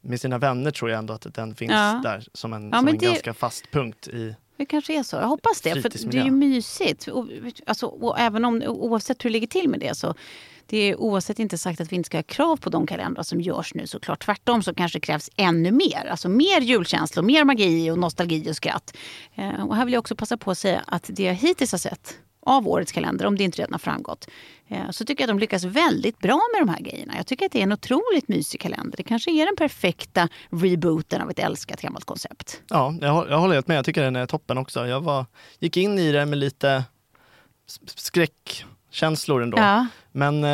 med 0.00 0.20
sina 0.20 0.38
vänner 0.38 0.70
tror 0.70 0.90
jag 0.90 0.98
ändå 0.98 1.14
att 1.14 1.34
den 1.34 1.54
finns 1.54 1.72
Ja. 1.72 2.00
där 2.04 2.24
som 2.34 2.52
en, 2.52 2.70
Ja, 2.72 2.78
som 2.78 2.88
en 2.88 2.98
det- 2.98 3.06
ganska 3.06 3.34
fast 3.34 3.70
punkt 3.72 4.08
i 4.08 4.34
Det 4.60 4.66
kanske 4.66 4.98
är 4.98 5.02
så. 5.02 5.16
Jag 5.16 5.26
hoppas 5.26 5.60
det. 5.60 5.82
För 5.82 6.10
det 6.10 6.18
är 6.18 6.24
ju 6.24 6.30
mysigt. 6.30 7.08
Och, 7.08 7.26
alltså, 7.66 7.86
och 7.86 8.18
även 8.18 8.44
om, 8.44 8.62
oavsett 8.66 9.24
hur 9.24 9.30
det 9.30 9.32
ligger 9.32 9.46
till 9.46 9.68
med 9.68 9.80
det 9.80 9.94
så 9.94 10.14
det 10.66 10.78
är 10.78 11.00
oavsett 11.00 11.38
inte 11.38 11.58
sagt 11.58 11.80
att 11.80 11.92
vi 11.92 11.96
inte 11.96 12.06
ska 12.06 12.18
ha 12.18 12.22
krav 12.22 12.56
på 12.56 12.70
de 12.70 12.86
kalendrar 12.86 13.22
som 13.22 13.40
görs 13.40 13.74
nu 13.74 13.86
såklart. 13.86 14.24
Tvärtom 14.24 14.62
så 14.62 14.74
kanske 14.74 15.00
krävs 15.00 15.30
ännu 15.36 15.70
mer. 15.70 16.06
Alltså 16.10 16.28
mer 16.28 16.60
julkänslor, 16.60 17.22
mer 17.22 17.44
magi 17.44 17.90
och 17.90 17.98
nostalgi 17.98 18.50
och 18.50 18.56
skratt. 18.56 18.96
Eh, 19.34 19.66
och 19.68 19.76
här 19.76 19.84
vill 19.84 19.94
jag 19.94 20.00
också 20.00 20.16
passa 20.16 20.36
på 20.36 20.50
att 20.50 20.58
säga 20.58 20.84
att 20.86 21.04
det 21.08 21.22
jag 21.22 21.34
hittills 21.34 21.72
har 21.72 21.78
sett 21.78 22.18
av 22.42 22.68
årets 22.68 22.92
kalender, 22.92 23.26
om 23.26 23.36
det 23.36 23.44
inte 23.44 23.58
redan 23.58 23.72
har 23.72 23.78
framgått, 23.78 24.28
eh, 24.68 24.90
så 24.90 25.04
tycker 25.04 25.22
jag 25.22 25.30
att 25.30 25.36
de 25.36 25.40
lyckas 25.40 25.64
väldigt 25.64 26.18
bra 26.18 26.40
med 26.54 26.66
de 26.66 26.68
här 26.68 26.80
grejerna. 26.80 27.12
Jag 27.16 27.26
tycker 27.26 27.46
att 27.46 27.52
det 27.52 27.58
är 27.58 27.62
en 27.62 27.72
otroligt 27.72 28.28
mysig 28.28 28.60
kalender. 28.60 28.96
Det 28.96 29.02
kanske 29.02 29.30
är 29.30 29.46
den 29.46 29.56
perfekta 29.56 30.28
rebooten 30.50 31.22
av 31.22 31.30
ett 31.30 31.38
älskat 31.38 31.80
gammalt 31.82 32.04
koncept. 32.04 32.62
Ja, 32.68 32.94
jag, 33.00 33.08
hå- 33.08 33.30
jag 33.30 33.38
håller 33.38 33.54
helt 33.54 33.68
med. 33.68 33.76
Jag 33.78 33.84
tycker 33.84 34.02
den 34.02 34.16
är 34.16 34.26
toppen 34.26 34.58
också. 34.58 34.86
Jag 34.86 35.00
var, 35.00 35.26
gick 35.58 35.76
in 35.76 35.98
i 35.98 36.12
det 36.12 36.26
med 36.26 36.38
lite 36.38 36.84
skräckkänslor 37.96 39.42
ändå. 39.42 39.58
Ja. 39.58 39.86
Men 40.12 40.44
eh, 40.44 40.50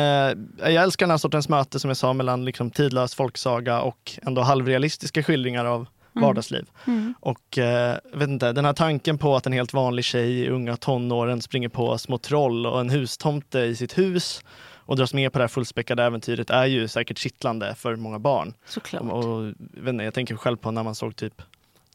jag 0.73 0.83
älskar 0.83 1.05
den 1.05 1.11
här 1.11 1.17
sortens 1.17 1.49
möte 1.49 1.79
som 1.79 1.89
jag 1.89 1.97
sa 1.97 2.13
mellan 2.13 2.45
liksom, 2.45 2.71
tidlös 2.71 3.15
folksaga 3.15 3.81
och 3.81 4.11
ändå 4.21 4.41
halvrealistiska 4.41 5.23
skildringar 5.23 5.65
av. 5.65 5.87
vardagsliv. 6.21 6.65
Mm. 6.87 7.13
Och 7.19 7.57
eh, 7.57 7.97
vet 8.13 8.29
inte, 8.29 8.51
den 8.53 8.65
här 8.65 8.73
tanken 8.73 9.17
på 9.17 9.35
att 9.35 9.45
en 9.45 9.53
helt 9.53 9.73
vanlig 9.73 10.05
tjej 10.05 10.39
i 10.39 10.49
unga 10.49 10.77
tonåren 10.77 11.41
springer 11.41 11.69
på 11.69 11.97
små 11.97 12.17
troll 12.17 12.65
och 12.65 12.79
en 12.79 12.89
hustomte 12.89 13.59
i 13.59 13.75
sitt 13.75 13.97
hus 13.97 14.41
och 14.75 14.95
dras 14.95 15.13
med 15.13 15.33
på 15.33 15.39
det 15.39 15.43
här 15.43 15.47
fullspäckade 15.49 16.03
äventyret 16.03 16.49
är 16.49 16.65
ju 16.65 16.87
säkert 16.87 17.17
kittlande 17.17 17.75
för 17.77 17.95
många 17.95 18.19
barn. 18.19 18.53
Såklart. 18.67 19.01
Och, 19.01 19.25
och, 19.25 19.53
inte, 19.87 20.03
jag 20.03 20.13
tänker 20.13 20.35
själv 20.35 20.57
på 20.57 20.71
när 20.71 20.83
man 20.83 20.95
såg 20.95 21.15
typ 21.15 21.41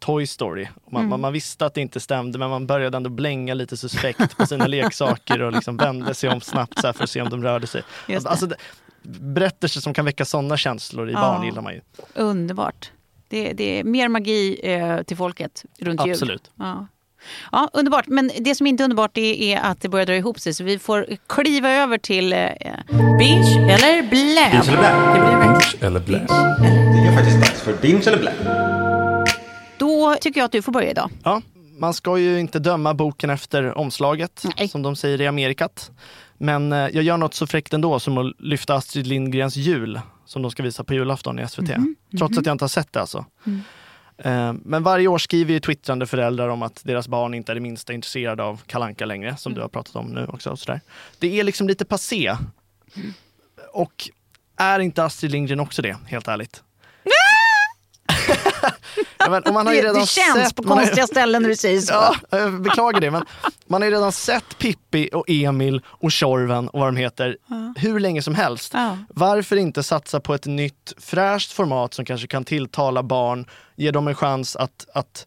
Toy 0.00 0.26
Story. 0.26 0.68
Man, 0.90 1.06
Mm. 1.06 1.20
man, 1.20 1.32
visste 1.32 1.66
att 1.66 1.74
det 1.74 1.80
inte 1.80 2.00
stämde 2.00 2.38
men 2.38 2.50
man 2.50 2.66
började 2.66 2.96
ändå 2.96 3.10
blänga 3.10 3.54
lite 3.54 3.76
suspekt 3.76 4.36
på 4.36 4.46
sina 4.46 4.66
leksaker 4.66 5.42
och 5.42 5.52
liksom 5.52 5.76
vände 5.76 6.14
sig 6.14 6.30
om 6.30 6.40
snabbt 6.40 6.78
så 6.80 6.92
för 6.92 7.04
att 7.04 7.10
se 7.10 7.22
om 7.22 7.28
de 7.30 7.42
rörde 7.42 7.66
sig. 7.66 7.82
Alltså, 8.24 8.46
det, 8.46 8.56
berättelser 9.20 9.80
som 9.80 9.94
kan 9.94 10.04
väcka 10.04 10.24
sådana 10.24 10.56
känslor 10.56 11.10
i 11.10 11.12
Ja. 11.12 11.20
barn 11.20 11.44
gillar 11.44 11.62
man 11.62 11.72
ju. 11.74 11.80
Underbart. 12.14 12.90
Det, 13.32 13.52
det 13.52 13.78
är 13.78 13.84
mer 13.84 14.08
magi 14.08 14.60
eh, 14.62 15.02
till 15.02 15.16
folket 15.16 15.64
runt 15.78 16.06
jul. 16.06 16.12
Absolut. 16.12 16.50
Ja. 16.58 16.86
ja, 17.52 17.68
underbart. 17.72 18.06
Men 18.06 18.30
det 18.40 18.54
som 18.54 18.66
inte 18.66 18.82
är 18.82 18.84
underbart 18.84 19.10
det 19.14 19.54
är 19.54 19.60
att 19.60 19.80
det 19.80 19.88
börjar 19.88 20.06
dra 20.06 20.16
ihop 20.16 20.40
sig. 20.40 20.54
Så 20.54 20.64
vi 20.64 20.78
får 20.78 21.06
kliva 21.26 21.70
över 21.70 21.98
till 21.98 22.32
eh, 22.32 22.38
binge 23.18 23.72
eller 23.74 24.02
blä. 24.02 24.50
Binge 24.50 24.72
eller 24.72 24.80
blä? 24.80 25.12
Det 25.14 25.20
blir 25.20 25.40
Binge 25.40 25.86
eller 25.86 26.00
blä? 26.00 26.18
Det 26.92 27.08
är 27.08 27.16
faktiskt 27.16 27.40
dags 27.40 27.60
för 27.60 27.74
binge 27.82 28.06
eller 28.06 28.18
blä. 28.18 28.32
Då 29.78 30.16
tycker 30.20 30.40
jag 30.40 30.44
att 30.44 30.52
du 30.52 30.62
får 30.62 30.72
börja 30.72 30.90
idag. 30.90 31.10
Ja, 31.24 31.42
man 31.78 31.94
ska 31.94 32.18
ju 32.18 32.40
inte 32.40 32.58
döma 32.58 32.94
boken 32.94 33.30
efter 33.30 33.78
omslaget, 33.78 34.44
som 34.70 34.82
de 34.82 34.96
säger 34.96 35.20
i 35.20 35.26
Amerikat. 35.26 35.90
Men 36.38 36.72
eh, 36.72 36.78
jag 36.78 37.02
gör 37.02 37.16
något 37.16 37.34
så 37.34 37.46
fräckt 37.46 37.72
ändå 37.72 38.00
som 38.00 38.18
att 38.18 38.32
lyfta 38.38 38.74
Astrid 38.74 39.06
Lindgrens 39.06 39.56
jul, 39.56 40.00
som 40.32 40.42
de 40.42 40.50
ska 40.50 40.62
visa 40.62 40.84
på 40.84 40.94
julafton 40.94 41.38
i 41.38 41.48
SVT. 41.48 41.68
Mhm, 41.68 41.96
Trots 42.18 42.30
mhm. 42.30 42.38
att 42.38 42.46
jag 42.46 42.54
inte 42.54 42.64
har 42.64 42.68
sett 42.68 42.92
det 42.92 43.00
alltså. 43.00 43.24
Mm. 43.46 43.60
Eh, 44.18 44.52
Men 44.64 44.82
varje 44.82 45.08
år 45.08 45.18
skriver 45.18 45.52
ju 45.52 45.60
twittrande 45.60 46.06
föräldrar 46.06 46.48
om 46.48 46.62
att 46.62 46.80
deras 46.84 47.08
barn 47.08 47.34
inte 47.34 47.52
är 47.52 47.54
det 47.54 47.60
minsta 47.60 47.92
intresserade 47.92 48.42
av 48.42 48.62
Kalanka 48.66 49.06
längre, 49.06 49.36
som 49.36 49.50
Mm. 49.52 49.56
du 49.56 49.62
har 49.62 49.68
pratat 49.68 49.96
om 49.96 50.06
nu 50.06 50.26
också. 50.26 50.50
Och 50.50 50.58
sådär. 50.58 50.80
Det 51.18 51.40
är 51.40 51.44
liksom 51.44 51.68
lite 51.68 51.84
passé. 51.84 52.36
Och 53.72 54.10
är 54.56 54.78
inte 54.80 55.04
Astrid 55.04 55.32
Lindgren 55.32 55.60
också 55.60 55.82
det, 55.82 55.96
helt 56.06 56.28
ärligt? 56.28 56.62
Ja, 59.18 59.30
men, 59.30 59.42
och 59.42 59.54
man 59.54 59.66
har 59.66 59.74
ju 59.74 59.80
Det- 59.80 59.86
det 59.88 59.92
redan 59.92 60.06
känns 60.06 60.46
sett, 60.48 60.56
på 60.56 60.62
konstiga 60.62 61.06
ställen 61.06 61.42
när 61.42 61.48
du 61.48 61.56
säger 61.56 61.80
så. 61.80 61.92
Ja, 61.92 62.14
jag 62.30 62.62
beklagar 62.62 63.00
det, 63.00 63.10
men 63.10 63.24
man 63.66 63.82
har 63.82 63.88
ju 63.88 63.94
redan 63.94 64.12
sett 64.12 64.58
Pippi 64.58 65.08
och 65.12 65.24
Emil 65.28 65.80
och 65.86 66.12
Tjorven 66.12 66.68
och 66.68 66.80
vad 66.80 66.88
de 66.88 66.96
heter 66.96 67.36
Ja. 67.46 67.74
hur 67.76 68.00
länge 68.00 68.22
som 68.22 68.34
helst. 68.34 68.70
Ja. 68.74 68.98
Varför 69.08 69.56
inte 69.56 69.82
satsa 69.82 70.20
på 70.20 70.34
ett 70.34 70.46
nytt 70.46 70.92
fräscht 70.98 71.52
format 71.52 71.94
som 71.94 72.04
kanske 72.04 72.26
kan 72.26 72.44
tilltala 72.44 73.02
barn, 73.02 73.46
ge 73.76 73.90
dem 73.90 74.08
en 74.08 74.14
chans 74.14 74.56
att, 74.56 74.86
att 74.94 75.26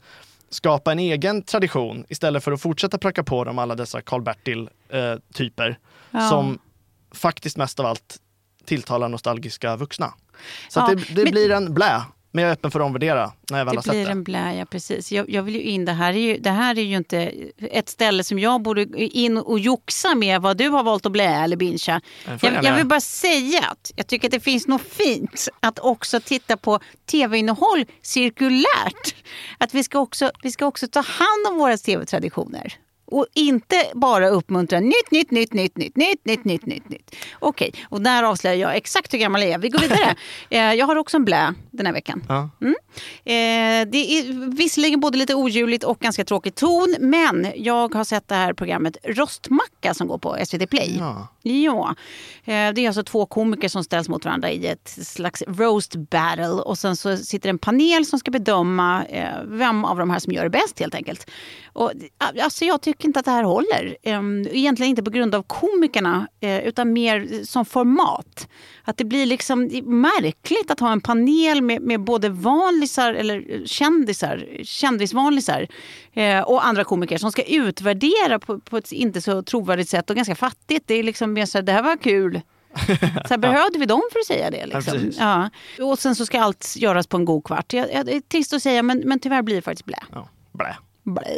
skapa 0.49 0.91
en 0.91 0.99
egen 0.99 1.41
tradition 1.43 2.05
istället 2.09 2.43
för 2.43 2.51
att 2.51 2.61
fortsätta 2.61 2.97
pracka 2.97 3.23
på 3.23 3.43
dem 3.43 3.59
alla 3.59 3.75
dessa 3.75 4.01
Karl-Bertil-typer 4.01 5.77
Ja. 6.11 6.29
som 6.29 6.59
faktiskt 7.13 7.57
mest 7.57 7.79
av 7.79 7.85
allt 7.85 8.17
tilltalar 8.65 9.09
nostalgiska 9.09 9.75
vuxna. 9.75 10.13
Så 10.69 10.79
Ja, 10.79 10.87
det, 10.87 10.95
det 11.15 11.23
men- 11.23 11.31
blir 11.31 11.51
en 11.51 11.73
blä, 11.73 12.01
men 12.35 12.43
jag 12.43 12.49
är 12.49 12.53
öppen 12.53 12.71
för 12.71 12.79
att 12.79 12.85
omvärdera 12.85 13.31
när 13.51 13.57
jag 13.57 13.65
väl 13.65 13.75
har 13.75 13.81
Det 13.83 13.83
sett 13.83 13.91
blir 13.91 14.05
det. 14.05 14.11
en 14.11 14.23
blä, 14.23 14.65
precis. 14.69 15.11
Jag, 15.11 15.29
jag 15.29 15.43
vill 15.43 15.55
ju 15.55 15.61
in, 15.61 15.85
det 15.85 15.91
här, 15.91 16.13
är 16.13 16.17
ju, 16.17 16.37
det 16.37 16.49
här 16.49 16.77
är 16.77 16.83
ju 16.83 16.95
inte 16.97 17.33
ett 17.71 17.89
ställe 17.89 18.23
som 18.23 18.39
jag 18.39 18.61
borde 18.61 18.81
in 18.99 19.37
och 19.37 19.59
joxa 19.59 20.15
med 20.15 20.41
vad 20.41 20.57
du 20.57 20.69
har 20.69 20.83
valt 20.83 21.05
att 21.05 21.11
blä 21.11 21.43
eller 21.43 21.57
bincha. 21.57 22.01
Det 22.25 22.47
jag 22.47 22.63
Jag, 22.63 22.75
vill 22.75 22.85
bara 22.85 23.01
säga 23.01 23.59
att 23.61 23.91
jag 23.95 24.07
tycker 24.07 24.27
att 24.27 24.31
det 24.31 24.39
finns 24.39 24.67
något 24.67 24.81
fint 24.81 25.47
att 25.59 25.79
också 25.79 26.19
titta 26.19 26.57
på 26.57 26.79
tv-innehåll 27.11 27.85
cirkulärt. 28.01 29.15
Att 29.57 29.73
vi 29.73 29.83
ska 29.83 29.99
också, 29.99 30.31
vi 30.43 30.51
ska 30.51 30.65
också 30.65 30.87
ta 30.87 30.99
hand 31.01 31.47
om 31.49 31.57
våra 31.57 31.77
tv-traditioner. 31.77 32.73
Och 33.05 33.25
inte 33.33 33.75
bara 33.93 34.29
uppmuntra 34.29 34.79
nytt, 34.79 35.11
nytt, 35.11 35.31
nytt, 35.31 35.53
nytt, 35.53 35.77
nytt, 35.77 35.95
nytt, 35.95 36.25
nytt, 36.25 36.45
nytt, 36.45 36.65
nytt, 36.65 36.89
nytt. 36.89 37.15
Okej, 37.39 37.73
och 37.89 38.01
där 38.01 38.23
avslöjar 38.23 38.55
jag 38.55 38.75
exakt 38.75 39.13
hur 39.13 39.17
gammal 39.17 39.41
jag 39.41 39.51
är. 39.51 39.57
Vi 39.57 39.69
går 39.69 39.79
vidare. 39.79 40.15
Eh, 40.49 40.73
jag 40.73 40.85
har 40.85 40.95
också 40.95 41.17
en 41.17 41.25
blä 41.25 41.53
den 41.71 41.85
här 41.85 41.93
veckan. 41.93 42.23
Ja. 42.27 42.49
Mm. 42.61 42.75
Eh, 43.25 43.91
det 43.91 43.97
är 43.97 44.49
visserligen 44.55 44.99
både 44.99 45.17
lite 45.17 45.35
ojuligt 45.35 45.83
och 45.83 45.99
ganska 45.99 46.25
tråkig 46.25 46.55
ton, 46.55 46.95
men 46.99 47.51
jag 47.55 47.93
har 47.93 48.03
sett 48.03 48.27
det 48.27 48.35
här 48.35 48.53
programmet 48.53 48.97
Rostmacka 49.03 49.93
som 49.93 50.07
går 50.07 50.17
på 50.17 50.37
SVT 50.45 50.69
Play. 50.69 50.97
Ja. 50.99 51.27
Ja, 51.41 51.95
eh, 52.45 52.73
det 52.73 52.81
är 52.81 52.87
alltså 52.87 53.03
två 53.03 53.25
komiker 53.25 53.67
som 53.67 53.83
ställs 53.83 54.09
mot 54.09 54.25
varandra 54.25 54.51
i 54.51 54.67
ett 54.67 54.89
slags 54.89 55.43
roast 55.47 55.95
battle 55.95 56.47
och 56.47 56.77
sen 56.77 56.95
så 56.95 57.17
sitter 57.17 57.49
en 57.49 57.57
panel 57.57 58.05
som 58.05 58.19
ska 58.19 58.31
bedöma 58.31 59.05
vem 59.45 59.85
av 59.85 59.97
de 59.97 60.09
här 60.09 60.19
som 60.19 60.33
gör 60.33 60.43
det 60.43 60.49
bäst 60.49 60.79
helt 60.79 60.95
enkelt. 60.95 61.29
Och, 61.73 61.91
alltså 62.39 62.65
jag 62.65 62.81
tycker 62.81 62.94
inte 63.03 63.19
att 63.19 63.25
det 63.25 63.31
här 63.31 63.43
håller. 63.43 63.97
Eh, 64.03 64.21
Egentligen 64.51 64.89
inte 64.89 65.03
på 65.03 65.09
grund 65.11 65.35
av 65.35 65.43
komikerna 65.43 66.27
eh, 66.39 66.59
utan 66.67 66.93
mer 66.93 67.43
som 67.45 67.65
format. 67.65 68.47
Att 68.83 68.97
det 68.97 69.05
blir 69.05 69.25
liksom 69.25 69.61
märkligt 69.83 70.71
att 70.71 70.79
ha 70.79 70.91
en 70.91 71.01
panel 71.01 71.61
med, 71.61 71.81
med 71.81 71.99
både 72.01 72.29
vanlisar 72.29 73.13
eller 73.13 73.65
kändisar, 73.65 74.45
kändisvanlisar 74.63 75.67
eh, 76.13 76.39
och 76.41 76.65
andra 76.65 76.83
komiker 76.83 77.17
som 77.17 77.31
ska 77.31 77.43
utvärdera 77.43 78.39
på, 78.39 78.59
på 78.59 78.77
ett 78.77 78.91
inte 78.91 79.21
så 79.21 79.41
trovärdigt 79.43 79.89
sätt 79.89 80.09
och 80.09 80.15
ganska 80.15 80.35
fattigt. 80.35 80.87
Det 80.87 80.93
är 80.95 81.03
liksom 81.03 81.33
mer 81.33 81.45
så 81.45 81.57
här, 81.57 81.63
det 81.63 81.71
här 81.71 81.83
var 81.83 81.97
kul. 81.97 82.41
Så 82.87 82.93
här, 83.29 83.37
behövde 83.37 83.79
vi 83.79 83.85
dem 83.85 84.01
för 84.11 84.19
att 84.19 84.25
säga 84.25 84.51
det? 84.51 84.57
Ja, 84.57 84.65
Liksom? 84.65 84.93
precis. 84.93 85.17
Ja, 85.19 85.49
Och 85.79 85.99
sen 85.99 86.15
så 86.15 86.25
ska 86.25 86.41
allt 86.41 86.73
göras 86.77 87.07
på 87.07 87.17
en 87.17 87.25
god 87.25 87.43
kvart. 87.43 87.73
Jag, 87.73 87.93
jag, 87.93 88.05
det 88.05 88.15
är 88.15 88.21
trist 88.21 88.53
att 88.53 88.61
säga 88.61 88.83
men, 88.83 88.97
men 89.05 89.19
tyvärr 89.19 89.41
blir 89.41 89.55
det 89.55 89.61
faktiskt 89.61 89.85
blä. 89.85 89.99
Ja, 90.11 90.29
blä. 90.51 90.77
Blä. 91.05 91.37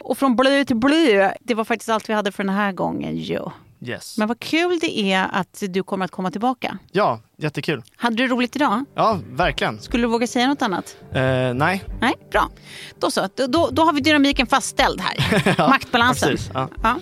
Och 0.00 0.18
från 0.18 0.36
blö 0.36 0.64
till 0.64 0.76
blö, 0.76 1.32
det 1.40 1.54
var 1.54 1.64
faktiskt 1.64 1.88
allt 1.88 2.08
vi 2.08 2.12
hade 2.12 2.32
för 2.32 2.44
den 2.44 2.54
här 2.54 2.72
gången. 2.72 3.16
Jo. 3.16 3.52
Yes. 3.84 4.18
Men 4.18 4.28
vad 4.28 4.40
kul 4.40 4.78
det 4.80 4.98
är 5.12 5.28
att 5.32 5.62
du 5.68 5.82
kommer 5.82 6.04
att 6.04 6.10
komma 6.10 6.30
tillbaka. 6.30 6.78
Ja, 6.92 7.20
jättekul. 7.36 7.82
Hade 7.96 8.16
du 8.16 8.26
roligt 8.28 8.56
idag? 8.56 8.84
Ja, 8.94 9.18
verkligen. 9.30 9.80
Skulle 9.80 10.02
du 10.02 10.08
våga 10.08 10.26
säga 10.26 10.46
något 10.48 10.62
annat? 10.62 10.96
Eh, 11.12 11.22
nej. 11.54 11.84
Nej, 12.00 12.14
bra. 12.30 12.50
Då 12.98 13.10
så, 13.10 13.28
då- 13.48 13.68
då, 13.72 13.82
har 13.82 13.92
vi 13.92 14.00
dynamiken 14.00 14.46
fastställd 14.46 15.00
här. 15.00 15.54
Maktbalansen. 15.68 16.28
Precis, 16.30 16.50
ja. 16.54 16.68
Ja. 16.82 16.98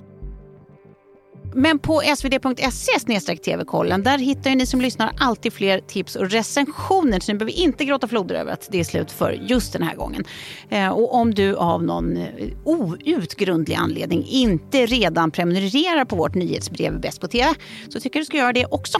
Men 1.54 1.78
på 1.78 2.02
svd.se 2.16 3.36
tv-kollen, 3.36 4.02
där 4.02 4.18
hittar 4.18 4.50
ju 4.50 4.56
ni 4.56 4.66
som 4.66 4.80
lyssnar 4.80 5.12
alltid 5.18 5.52
fler 5.52 5.80
tips 5.80 6.16
och 6.16 6.30
recensioner. 6.30 7.20
Så 7.20 7.32
ni 7.32 7.38
behöver 7.38 7.58
inte 7.58 7.84
gråta 7.84 8.08
floder 8.08 8.34
över 8.34 8.52
att 8.52 8.68
det 8.70 8.80
är 8.80 8.84
slut 8.84 9.12
för 9.12 9.32
just 9.32 9.72
den 9.72 9.82
här 9.82 9.94
gången. 9.96 10.24
Eh, 10.68 10.88
och 10.88 11.14
om 11.14 11.34
du 11.34 11.56
av 11.56 11.82
någon 11.82 12.16
eh, 12.16 12.26
outgrundlig 12.64 13.74
anledning 13.74 14.26
inte 14.28 14.86
redan 14.86 15.30
prenumererar 15.30 16.04
på 16.04 16.16
vårt 16.16 16.34
nyhetsbrev 16.34 17.00
Bäst 17.00 17.20
på 17.20 17.28
TV 17.28 17.54
så 17.88 18.00
tycker 18.00 18.18
jag 18.18 18.22
du 18.22 18.26
ska 18.26 18.36
göra 18.36 18.52
det 18.52 18.66
också. 18.70 18.98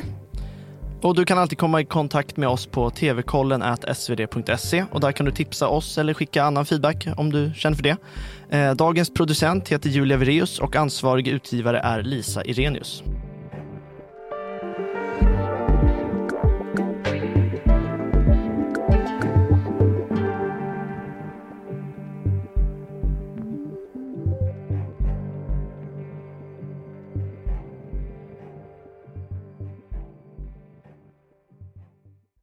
Och 1.02 1.14
du 1.14 1.24
kan 1.24 1.38
alltid 1.38 1.58
komma 1.58 1.80
i 1.80 1.84
kontakt 1.84 2.36
med 2.36 2.48
oss 2.48 2.66
på 2.66 2.90
tvkollen 2.90 3.62
svd.se 3.94 4.84
och 4.90 5.00
där 5.00 5.12
kan 5.12 5.26
du 5.26 5.32
tipsa 5.32 5.68
oss 5.68 5.98
eller 5.98 6.14
skicka 6.14 6.42
annan 6.42 6.66
feedback 6.66 7.08
om 7.16 7.32
du 7.32 7.52
känner 7.56 7.76
för 7.76 7.82
det. 7.82 7.96
Eh, 8.50 8.74
dagens 8.74 9.14
producent 9.14 9.68
heter 9.68 9.90
Julia 9.90 10.16
Vireus 10.16 10.58
och 10.58 10.76
ansvarig 10.76 11.28
utgivare 11.28 11.78
är 11.78 12.02
Lisa 12.02 12.44
Irenius. 12.44 13.02